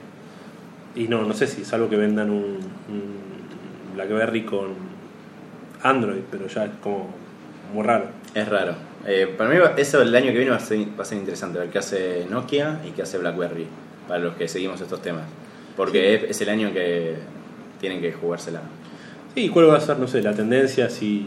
Y 0.96 1.08
no, 1.08 1.24
no 1.24 1.34
sé 1.34 1.48
si 1.48 1.62
es 1.62 1.74
algo 1.74 1.90
que 1.90 1.96
vendan 1.96 2.30
un, 2.30 2.58
un 2.90 3.96
BlackBerry 3.96 4.44
con 4.44 4.74
Android, 5.84 6.22
pero 6.30 6.48
ya 6.48 6.66
es 6.66 6.72
como 6.82 7.10
muy 7.74 7.84
raro. 7.84 8.06
Es 8.34 8.48
raro. 8.48 8.76
Eh, 9.08 9.34
para 9.38 9.50
mí 9.50 9.58
eso 9.78 10.02
el 10.02 10.14
año 10.14 10.28
que 10.28 10.38
viene 10.38 10.52
va 10.52 10.58
a, 10.58 10.60
ser, 10.60 10.80
va 10.98 11.04
a 11.04 11.06
ser 11.06 11.18
interesante 11.18 11.60
ver 11.60 11.70
qué 11.70 11.80
hace 11.80 12.26
Nokia 12.30 12.82
y 12.88 12.92
qué 12.92 13.02
hace 13.02 13.18
BlackBerry 13.18 13.68
para 14.08 14.20
los 14.20 14.36
que 14.36 14.48
seguimos 14.48 14.80
estos 14.82 15.02
temas. 15.02 15.24
Porque 15.76 16.16
es, 16.16 16.24
es 16.24 16.42
el 16.42 16.50
año 16.50 16.72
que 16.74 17.16
tienen 17.80 18.02
que 18.02 18.12
jugársela. 18.12 18.62
Sí, 19.34 19.50
¿cuál 19.50 19.70
va 19.70 19.78
a 19.78 19.80
ser, 19.80 19.98
no 19.98 20.08
sé, 20.08 20.22
la 20.22 20.34
tendencia 20.34 20.90
si 20.90 21.26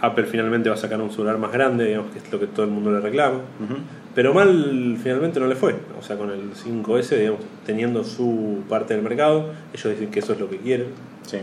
Apple 0.00 0.26
finalmente 0.26 0.68
va 0.68 0.74
a 0.74 0.78
sacar 0.78 1.00
un 1.00 1.10
celular 1.10 1.38
más 1.38 1.50
grande, 1.50 1.86
digamos 1.86 2.12
que 2.12 2.18
es 2.18 2.30
lo 2.30 2.38
que 2.38 2.46
todo 2.46 2.66
el 2.66 2.72
mundo 2.72 2.92
le 2.92 3.00
reclama? 3.00 3.38
Ujú. 3.38 3.78
Pero 4.16 4.32
mal 4.32 4.96
finalmente 5.02 5.38
no 5.38 5.46
le 5.46 5.54
fue. 5.56 5.76
O 6.00 6.02
sea, 6.02 6.16
con 6.16 6.30
el 6.30 6.54
5S, 6.54 7.18
digamos, 7.18 7.40
teniendo 7.66 8.02
su 8.02 8.62
parte 8.66 8.94
del 8.94 9.02
mercado, 9.02 9.52
ellos 9.74 9.92
dicen 9.92 10.10
que 10.10 10.20
eso 10.20 10.32
es 10.32 10.40
lo 10.40 10.48
que 10.48 10.56
quieren. 10.56 10.86
Sí. 11.26 11.36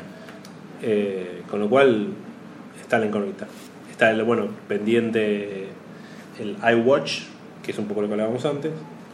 Eh, 0.81 1.43
con 1.51 1.59
lo 1.59 1.69
cual 1.69 2.07
está 2.81 2.97
la 2.97 3.05
incógnita. 3.05 3.47
Está 3.91 4.09
el, 4.09 4.23
bueno, 4.23 4.47
pendiente 4.67 5.67
el 6.39 6.57
iWatch, 6.77 7.21
que 7.63 7.71
es 7.73 7.77
un 7.77 7.85
poco 7.85 8.01
lo 8.01 8.07
que 8.07 8.13
hablábamos 8.13 8.43
antes. 8.43 8.71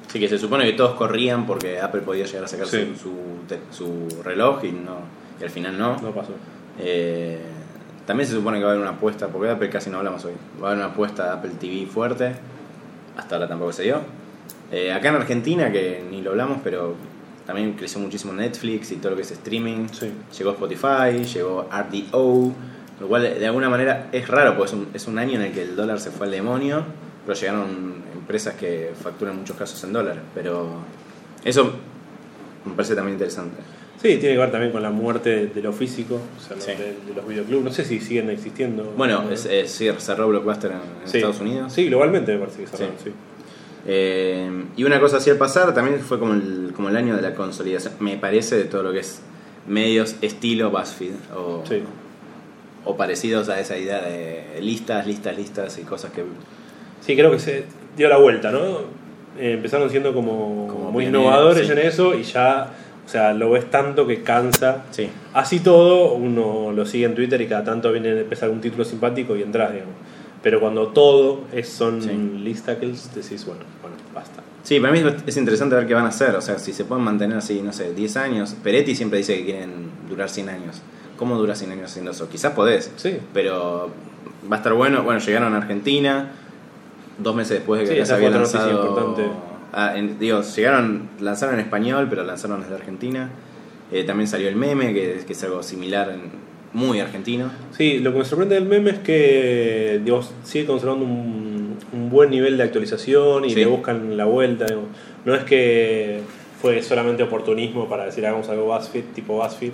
Sí, 0.07 0.21
que 0.21 0.29
se 0.29 0.39
supone 0.39 0.63
que 0.65 0.71
todos 0.73 0.95
corrían 0.95 1.45
porque 1.45 1.81
Apple 1.81 1.99
podía 2.01 2.25
llegar 2.25 2.45
a 2.45 2.47
sacar 2.47 2.65
Sí. 2.65 2.95
su, 2.97 3.11
su, 3.71 4.23
reloj 4.23 4.63
y, 4.63 4.71
no, 4.71 4.99
y 5.39 5.43
al 5.43 5.49
final 5.49 5.77
no. 5.77 5.97
No 6.01 6.11
pasó. 6.11 6.31
Eh, 6.79 7.39
también 8.07 8.25
se 8.25 8.35
supone 8.35 8.57
que 8.57 8.63
va 8.63 8.69
a 8.69 8.73
haber 8.73 8.87
una 8.87 8.95
apuesta, 8.95 9.27
porque 9.27 9.47
de 9.47 9.53
Apple 9.55 9.69
casi 9.69 9.89
no 9.89 9.97
hablamos 9.97 10.23
hoy. 10.23 10.31
Va 10.63 10.69
a 10.69 10.71
haber 10.71 10.85
una 10.85 10.93
apuesta 10.93 11.25
de 11.25 11.31
Apple 11.31 11.51
TV 11.59 11.85
fuerte. 11.87 12.35
Hasta 13.19 13.35
ahora 13.35 13.49
tampoco 13.49 13.73
se 13.73 13.83
dio. 13.83 13.99
Eh, 14.71 14.93
acá 14.93 15.09
en 15.09 15.15
Argentina, 15.15 15.69
que 15.71 16.01
ni 16.09 16.21
lo 16.21 16.31
hablamos, 16.31 16.59
pero 16.63 16.95
también 17.45 17.73
creció 17.73 17.99
muchísimo 17.99 18.31
Netflix 18.31 18.93
y 18.93 18.95
todo 18.95 19.09
lo 19.09 19.15
que 19.17 19.23
es 19.23 19.31
streaming. 19.31 19.87
Sí. 19.91 20.09
Llegó 20.37 20.51
Spotify, 20.51 21.25
llegó 21.25 21.67
RDO, 21.69 22.53
lo 23.01 23.07
cual 23.09 23.23
de 23.23 23.45
alguna 23.45 23.69
manera 23.69 24.07
es 24.13 24.25
raro, 24.25 24.55
porque 24.55 24.71
es 24.71 24.73
un, 24.73 24.87
es 24.93 25.07
un 25.07 25.19
año 25.19 25.33
en 25.33 25.41
el 25.47 25.51
que 25.51 25.63
el 25.63 25.75
dólar 25.75 25.99
se 25.99 26.11
fue 26.11 26.27
al 26.27 26.31
demonio, 26.31 26.85
pero 27.25 27.37
llegaron 27.37 27.95
empresas 28.15 28.55
que 28.55 28.93
facturan 29.01 29.35
muchos 29.35 29.57
casos 29.57 29.83
en 29.83 29.91
dólares. 29.91 30.21
Pero 30.33 30.77
eso 31.43 31.73
me 32.63 32.73
parece 32.73 32.95
también 32.95 33.15
interesante. 33.15 33.61
Sí, 34.01 34.15
tiene 34.17 34.35
que 34.35 34.37
ver 34.37 34.51
también 34.51 34.71
con 34.71 34.81
la 34.81 34.91
muerte 34.91 35.29
de, 35.29 35.47
de 35.47 35.61
lo 35.61 35.73
físico, 35.73 36.15
o 36.15 36.41
sea, 36.41 36.55
Sí. 36.59 36.71
de, 36.71 36.93
de 37.07 37.13
los 37.15 37.27
videoclubs. 37.27 37.63
No 37.65 37.71
sé 37.71 37.83
si 37.83 37.99
siguen 37.99 38.29
existiendo. 38.29 38.93
Bueno, 38.95 39.23
No. 39.23 39.31
es, 39.31 39.45
es- 39.45 39.71
sí, 39.71 39.89
cerró 39.97 40.29
Blockbuster 40.29 40.71
en, 40.71 40.77
en 40.77 41.07
Sí. 41.09 41.17
Estados 41.17 41.41
Unidos. 41.41 41.73
Sí, 41.73 41.87
globalmente 41.87 42.31
me 42.33 42.39
parece 42.39 42.61
que 42.61 42.67
cerraron, 42.67 42.95
Sí. 43.03 43.09
sí. 43.09 43.11
Eh, 43.87 44.49
y 44.77 44.83
una 44.83 44.99
cosa 44.99 45.17
así 45.17 45.29
al 45.29 45.37
pasar, 45.37 45.73
también 45.73 45.99
fue 45.99 46.19
como 46.19 46.33
el, 46.33 46.71
como 46.75 46.89
el 46.89 46.95
año 46.95 47.15
de 47.15 47.21
la 47.21 47.33
consolidación, 47.33 47.93
me 47.99 48.17
parece, 48.17 48.55
de 48.57 48.65
todo 48.65 48.83
lo 48.83 48.91
que 48.93 48.99
es 48.99 49.21
medios 49.67 50.15
estilo 50.21 50.69
BuzzFeed 50.71 51.13
o, 51.35 51.63
Sí. 51.67 51.81
o 52.85 52.95
parecidos 52.97 53.49
a 53.49 53.59
esa 53.59 53.77
idea 53.77 54.01
de 54.01 54.59
listas, 54.61 55.05
listas, 55.07 55.35
listas 55.37 55.77
y 55.77 55.81
cosas 55.83 56.11
que... 56.11 56.23
Sí, 57.01 57.15
creo 57.15 57.31
que 57.31 57.39
se 57.39 57.63
dio 57.97 58.09
la 58.09 58.17
vuelta, 58.17 58.51
¿no? 58.51 58.59
Eh, 59.37 59.53
empezaron 59.53 59.89
siendo 59.89 60.13
como, 60.13 60.67
Como 60.67 60.91
muy 60.91 61.05
innovadores 61.05 61.65
sí. 61.67 61.71
en 61.73 61.79
eso 61.79 62.13
y 62.15 62.23
ya, 62.23 62.69
o 63.09 63.11
sea, 63.11 63.33
lo 63.33 63.49
ves 63.49 63.71
tanto 63.71 64.05
que 64.05 64.21
cansa. 64.21 64.83
Sí, 64.91 65.09
Así 65.33 65.61
todo, 65.61 66.13
uno 66.13 66.71
lo 66.71 66.85
sigue 66.85 67.05
en 67.05 67.15
Twitter 67.15 67.41
y 67.41 67.47
cada 67.47 67.63
tanto 67.63 67.91
viene 67.91 68.09
a 68.09 68.19
empezar 68.19 68.51
un 68.51 68.61
título 68.61 68.85
simpático 68.85 69.35
y 69.35 69.41
entras, 69.41 69.73
digamos. 69.73 69.95
Pero 70.43 70.59
cuando 70.59 70.89
todo 70.89 71.41
es, 71.51 71.67
son 71.69 72.03
Sí. 72.03 72.09
listacles, 72.43 73.09
decís, 73.15 73.47
bueno, 73.47 73.61
bueno, 73.81 73.97
basta. 74.13 74.43
sí, 74.61 74.79
para 74.79 74.93
mí 74.93 75.01
es 75.25 75.37
interesante 75.37 75.75
ver 75.75 75.87
qué 75.87 75.95
van 75.95 76.05
a 76.05 76.09
hacer, 76.09 76.35
o 76.35 76.41
sea, 76.41 76.59
si 76.59 76.71
se 76.71 76.85
pueden 76.85 77.03
mantener 77.03 77.35
así, 77.39 77.63
no 77.63 77.73
sé, 77.73 77.95
10 77.95 78.15
años. 78.17 78.55
Peretti 78.63 78.93
siempre 78.93 79.17
dice 79.17 79.37
que 79.39 79.45
quieren 79.45 79.71
durar 80.07 80.29
100 80.29 80.49
años. 80.49 80.79
¿Cómo 81.17 81.35
dura 81.35 81.55
100 81.55 81.71
años 81.71 81.85
haciendo 81.89 82.11
eso? 82.11 82.29
Quizás 82.29 82.53
podés, 82.53 82.91
Sí. 82.95 83.17
pero 83.33 83.89
va 84.51 84.57
a 84.57 84.59
estar 84.59 84.73
bueno. 84.73 85.01
Bueno, 85.01 85.19
llegaron 85.19 85.55
a 85.55 85.57
Argentina, 85.57 86.29
dos 87.17 87.35
meses 87.35 87.57
después 87.57 87.79
de 87.81 87.85
que 87.87 87.91
Sí, 87.93 87.97
ya 87.97 88.05
se 88.05 88.13
había 88.13 88.29
lanzado. 88.29 89.15
Ah, 89.73 89.93
en- 89.95 90.17
digo, 90.19 90.41
llegaron, 90.41 91.09
lanzaron 91.19 91.55
en 91.55 91.61
español, 91.61 92.07
pero 92.09 92.23
lanzaron 92.23 92.61
desde 92.61 92.75
Argentina. 92.75 93.29
Eh, 93.91 94.03
también 94.03 94.27
salió 94.27 94.47
el 94.49 94.55
meme, 94.55 94.93
que, 94.93 95.21
que 95.25 95.33
es 95.33 95.43
algo 95.43 95.63
similar, 95.63 96.09
en- 96.11 96.49
muy 96.73 96.99
argentino. 96.99 97.51
Sí, 97.75 97.97
lo 97.99 98.11
que 98.13 98.19
me 98.19 98.25
sorprende 98.25 98.53
del 98.55 98.65
meme 98.65 98.91
es 98.91 98.99
que 98.99 99.99
digamos, 100.03 100.31
sigue 100.43 100.65
conservando 100.67 101.03
un, 101.05 101.77
un 101.91 102.09
buen 102.11 102.29
nivel 102.29 102.57
de 102.57 102.63
actualización 102.63 103.45
y 103.45 103.49
Sí. 103.49 103.55
le 103.55 103.65
buscan 103.65 104.15
la 104.17 104.25
vuelta. 104.25 104.65
digamos. 104.65 104.89
No 105.25 105.33
es 105.33 105.43
que 105.45 106.21
fue 106.61 106.81
solamente 106.83 107.23
oportunismo 107.23 107.87
para 107.89 108.05
decir 108.05 108.25
hagamos 108.27 108.47
algo 108.49 108.65
BuzzFeed, 108.65 109.03
tipo 109.15 109.33
BuzzFeed, 109.41 109.71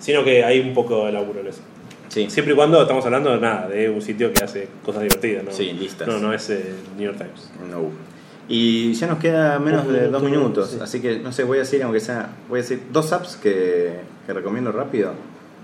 sino 0.00 0.24
que 0.24 0.42
hay 0.44 0.58
un 0.60 0.74
poco 0.74 1.06
de 1.06 1.12
laburo 1.12 1.40
en 1.40 1.46
eso. 1.48 1.60
Sí, 2.08 2.26
Siempre 2.30 2.52
y 2.54 2.56
cuando 2.56 2.80
estamos 2.82 3.04
hablando 3.04 3.30
de 3.30 3.40
nada, 3.40 3.68
de 3.68 3.88
un 3.90 4.00
sitio 4.02 4.32
que 4.32 4.42
hace 4.44 4.68
cosas 4.84 5.02
divertidas, 5.02 5.44
¿no? 5.44 5.52
Sí, 5.52 5.72
listas. 5.72 6.06
No, 6.08 6.18
no 6.18 6.32
es 6.32 6.48
eh, 6.50 6.64
New 6.96 7.04
York 7.06 7.18
Times. 7.18 7.50
no. 7.70 8.13
Y 8.48 8.92
ya 8.94 9.06
nos 9.06 9.18
queda 9.18 9.58
menos 9.58 9.88
de 9.88 10.08
dos 10.08 10.22
minuto, 10.22 10.40
minutos, 10.42 10.70
sí. 10.70 10.78
así 10.82 11.00
que 11.00 11.18
no 11.18 11.32
sé, 11.32 11.44
voy 11.44 11.56
a 11.58 11.60
decir, 11.60 11.82
aunque 11.82 12.00
sea, 12.00 12.28
voy 12.48 12.58
a 12.58 12.62
decir 12.62 12.82
dos 12.92 13.12
apps 13.12 13.36
que, 13.36 14.00
que 14.26 14.32
recomiendo 14.34 14.70
rápido 14.70 15.12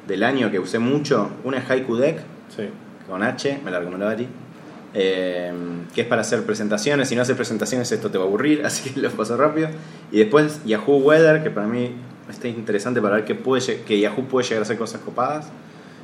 del 0.08 0.22
año 0.22 0.50
que 0.50 0.58
usé 0.58 0.78
mucho. 0.78 1.28
Una 1.44 1.58
es 1.58 1.70
Haiku 1.70 1.96
Deck, 1.96 2.20
Sí. 2.56 2.64
con 3.08 3.22
H, 3.22 3.60
me 3.64 3.70
la 3.70 3.78
recomendó 3.80 4.08
Ari, 4.08 4.26
eh, 4.94 5.52
que 5.94 6.00
es 6.00 6.06
para 6.06 6.22
hacer 6.22 6.42
presentaciones. 6.44 7.08
Si 7.08 7.14
no 7.14 7.22
haces 7.22 7.36
presentaciones, 7.36 7.92
esto 7.92 8.10
te 8.10 8.18
va 8.18 8.24
a 8.24 8.26
aburrir, 8.26 8.62
así 8.64 8.90
que 8.90 9.00
lo 9.00 9.10
paso 9.10 9.36
rápido. 9.36 9.68
Y 10.10 10.18
después 10.18 10.60
Yahoo 10.64 10.96
Weather, 10.98 11.42
que 11.42 11.50
para 11.50 11.66
mí 11.66 11.92
está 12.30 12.48
interesante 12.48 13.00
para 13.02 13.16
ver 13.16 13.24
que, 13.24 13.34
puede, 13.34 13.82
que 13.82 14.00
Yahoo 14.00 14.24
puede 14.24 14.46
llegar 14.46 14.60
a 14.60 14.62
hacer 14.62 14.78
cosas 14.78 15.00
copadas. 15.02 15.48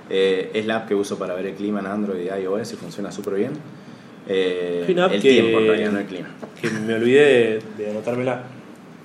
Eh, 0.08 0.50
es 0.54 0.66
la 0.66 0.76
app 0.76 0.88
que 0.88 0.94
uso 0.94 1.18
para 1.18 1.34
ver 1.34 1.46
el 1.46 1.54
clima 1.54 1.80
en 1.80 1.86
Android 1.86 2.20
y 2.20 2.28
iOS 2.42 2.74
y 2.74 2.76
funciona 2.76 3.10
súper 3.10 3.34
bien. 3.34 3.52
Eh, 4.28 4.84
el 4.88 5.10
que- 5.10 5.20
tiempo, 5.20 5.58
en 5.60 5.66
realidad, 5.66 5.92
no 5.92 5.98
el 6.00 6.06
clima. 6.06 6.28
Que 6.60 6.70
me 6.70 6.94
olvidé 6.94 7.60
de, 7.78 7.84
de 7.84 7.90
anotármela. 7.90 8.42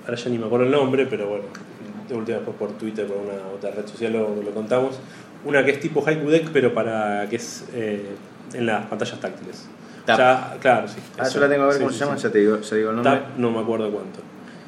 Ahora 0.04 0.16
ya 0.16 0.30
ni 0.30 0.38
me 0.38 0.46
acuerdo 0.46 0.66
el 0.66 0.72
nombre, 0.72 1.06
pero 1.06 1.28
bueno, 1.28 1.44
de 2.08 2.14
última 2.14 2.38
después 2.38 2.56
por 2.56 2.72
Twitter, 2.78 3.06
por 3.06 3.18
una 3.18 3.34
otra 3.54 3.70
red 3.70 3.86
social 3.86 4.12
lo, 4.12 4.34
lo 4.42 4.50
contamos. 4.50 4.98
Una 5.44 5.64
que 5.64 5.72
es 5.72 5.80
tipo 5.80 6.04
Haiku 6.06 6.28
Deck, 6.28 6.48
pero 6.52 6.74
para 6.74 7.26
que 7.28 7.36
es 7.36 7.64
eh, 7.74 8.04
en 8.54 8.66
las 8.66 8.86
pantallas 8.86 9.20
táctiles. 9.20 9.68
Tap. 10.04 10.18
Ya, 10.18 10.56
claro, 10.60 10.88
sí. 10.88 10.96
Ah, 11.18 11.22
eso. 11.22 11.34
yo 11.36 11.40
la 11.42 11.48
tengo 11.48 11.62
a 11.62 11.66
ver 11.66 11.74
Sí, 11.74 11.80
cómo 11.80 11.92
sí, 11.92 11.98
se 11.98 12.04
llama, 12.04 12.16
sí. 12.16 12.22
ya 12.24 12.30
te 12.30 12.38
digo, 12.38 12.60
ya 12.60 12.76
digo 12.76 12.90
el 12.90 12.96
nombre. 12.96 13.12
Tap, 13.12 13.36
no 13.38 13.50
me 13.52 13.60
acuerdo 13.60 13.90
cuánto. 13.92 14.18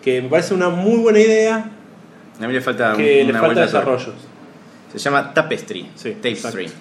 Que 0.02 0.22
me 0.22 0.28
parece 0.28 0.54
una 0.54 0.68
muy 0.68 0.98
buena 0.98 1.18
idea 1.18 1.70
A 2.40 2.46
mí 2.46 2.52
le 2.52 2.60
falta 2.60 2.94
que 2.96 3.24
una 3.24 3.32
le 3.32 3.38
falta 3.40 3.60
desarrollos. 3.62 4.14
Se 4.92 4.98
llama 4.98 5.34
Tapestry. 5.34 5.90
Sí, 5.96 6.10
Tapestry. 6.12 6.64
exacto. 6.66 6.78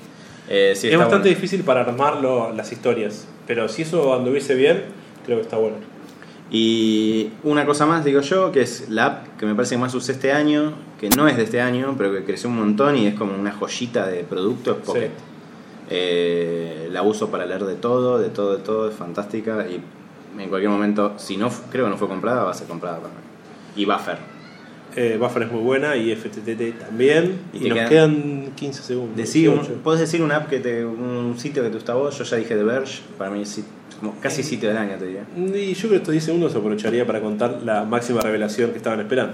Eh, 0.50 0.74
sí, 0.76 0.88
es 0.90 0.98
bastante 0.98 1.30
bueno. 1.30 1.36
difícil 1.36 1.64
para 1.64 1.82
armar 1.82 2.22
lo- 2.22 2.52
las 2.54 2.72
historias, 2.72 3.26
pero 3.48 3.68
si 3.70 3.84
eso 3.84 4.14
anduviese 4.14 4.56
bien, 4.56 4.84
creo 5.26 5.38
que 5.38 5.44
está 5.44 5.58
bueno. 5.58 5.78
Y 6.52 7.30
una 7.44 7.66
cosa 7.66 7.86
más, 7.86 8.04
digo 8.06 8.22
yo, 8.22 8.52
que 8.52 8.62
es 8.62 8.90
la 8.90 9.06
app 9.06 9.38
que 9.40 9.46
me 9.46 9.56
parece 9.56 9.76
que 9.76 9.82
más 9.82 9.96
usé 9.96 10.12
este 10.12 10.32
año, 10.32 10.74
que 11.00 11.10
no 11.10 11.28
es 11.28 11.38
de 11.38 11.44
este 11.44 11.62
año, 11.62 11.96
pero 11.98 12.12
que 12.12 12.24
creció 12.24 12.50
un 12.50 12.58
montón 12.58 12.96
y 12.98 13.08
es 13.08 13.16
como 13.16 13.34
una 13.34 13.52
joyita 13.54 14.06
de 14.08 14.24
producto, 14.24 14.72
es 14.72 14.78
Pocket. 14.86 15.08
Sí. 15.08 15.24
Eh, 15.90 16.90
la 16.92 17.02
uso 17.04 17.30
para 17.30 17.46
leer 17.46 17.64
de 17.66 17.76
todo, 17.76 18.20
de 18.20 18.30
todo, 18.30 18.58
de 18.58 18.64
todo, 18.64 18.90
es 18.90 18.96
fantástica 18.96 19.66
y 19.68 19.82
en 20.42 20.50
cualquier 20.50 20.72
momento, 20.72 21.14
si 21.18 21.38
no, 21.38 21.50
creo 21.72 21.86
que 21.86 21.92
no 21.92 21.98
fue 21.98 22.08
comprada, 22.08 22.44
va 22.44 22.52
a 22.52 22.54
ser 22.54 22.68
comprada 22.68 22.98
para 22.98 23.10
mí. 23.10 23.20
Y 23.76 23.86
Buffer. 23.86 24.18
Eh, 24.96 25.18
Buffer 25.20 25.44
es 25.44 25.52
muy 25.52 25.62
buena 25.62 25.96
y 25.96 26.12
FTTT 26.16 26.80
también. 26.80 27.34
Y 27.54 27.68
nos 27.70 27.78
quedan- 27.78 27.90
quedan 27.90 28.46
15 28.56 28.84
segundos. 28.84 29.18
Decí 29.18 29.48
un- 29.48 29.56
18. 29.60 29.82
¿Puedes 29.84 30.02
decir 30.02 30.22
una 30.22 30.38
app 30.38 30.50
que 30.50 30.60
te, 30.60 30.86
un 30.86 31.36
sitio 31.38 31.64
que 31.64 31.70
te 31.70 31.76
gusta 31.76 31.94
vos? 31.96 32.18
Yo 32.18 32.24
ya 32.24 32.38
dije 32.38 32.56
The 32.56 32.64
Verge, 32.64 33.02
para 33.18 33.32
mí 33.32 33.42
es 33.42 33.60
como 34.00 34.16
casi 34.20 34.42
Eh, 34.42 34.44
sitio 34.44 34.70
del 34.70 34.78
año, 34.78 34.96
te 35.00 35.06
diría. 35.06 35.24
Y 35.36 35.74
yo 35.74 35.80
creo 35.80 35.90
que 35.92 35.96
estos 35.98 36.12
10 36.12 36.24
segundos 36.24 36.56
aprovecharía 36.56 37.06
para 37.06 37.22
contar 37.22 37.62
la 37.64 37.84
máxima 37.86 38.22
revelación 38.22 38.72
que 38.72 38.78
estaban 38.78 39.00
esperando. 39.00 39.34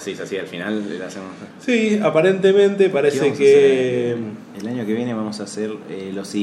Sí, 0.00 0.10
es 0.10 0.20
así, 0.20 0.36
al 0.36 0.46
final 0.46 0.98
le 0.98 1.02
hacemos... 1.02 1.28
Sí, 1.64 1.98
aparentemente 2.02 2.84
¿Qué 2.84 2.90
parece 2.90 3.32
que. 3.32 4.16
El 4.60 4.68
año 4.68 4.84
que 4.84 4.92
viene 4.92 5.14
vamos 5.14 5.40
a 5.40 5.44
hacer 5.44 5.70
eh, 5.88 6.10
los 6.14 6.34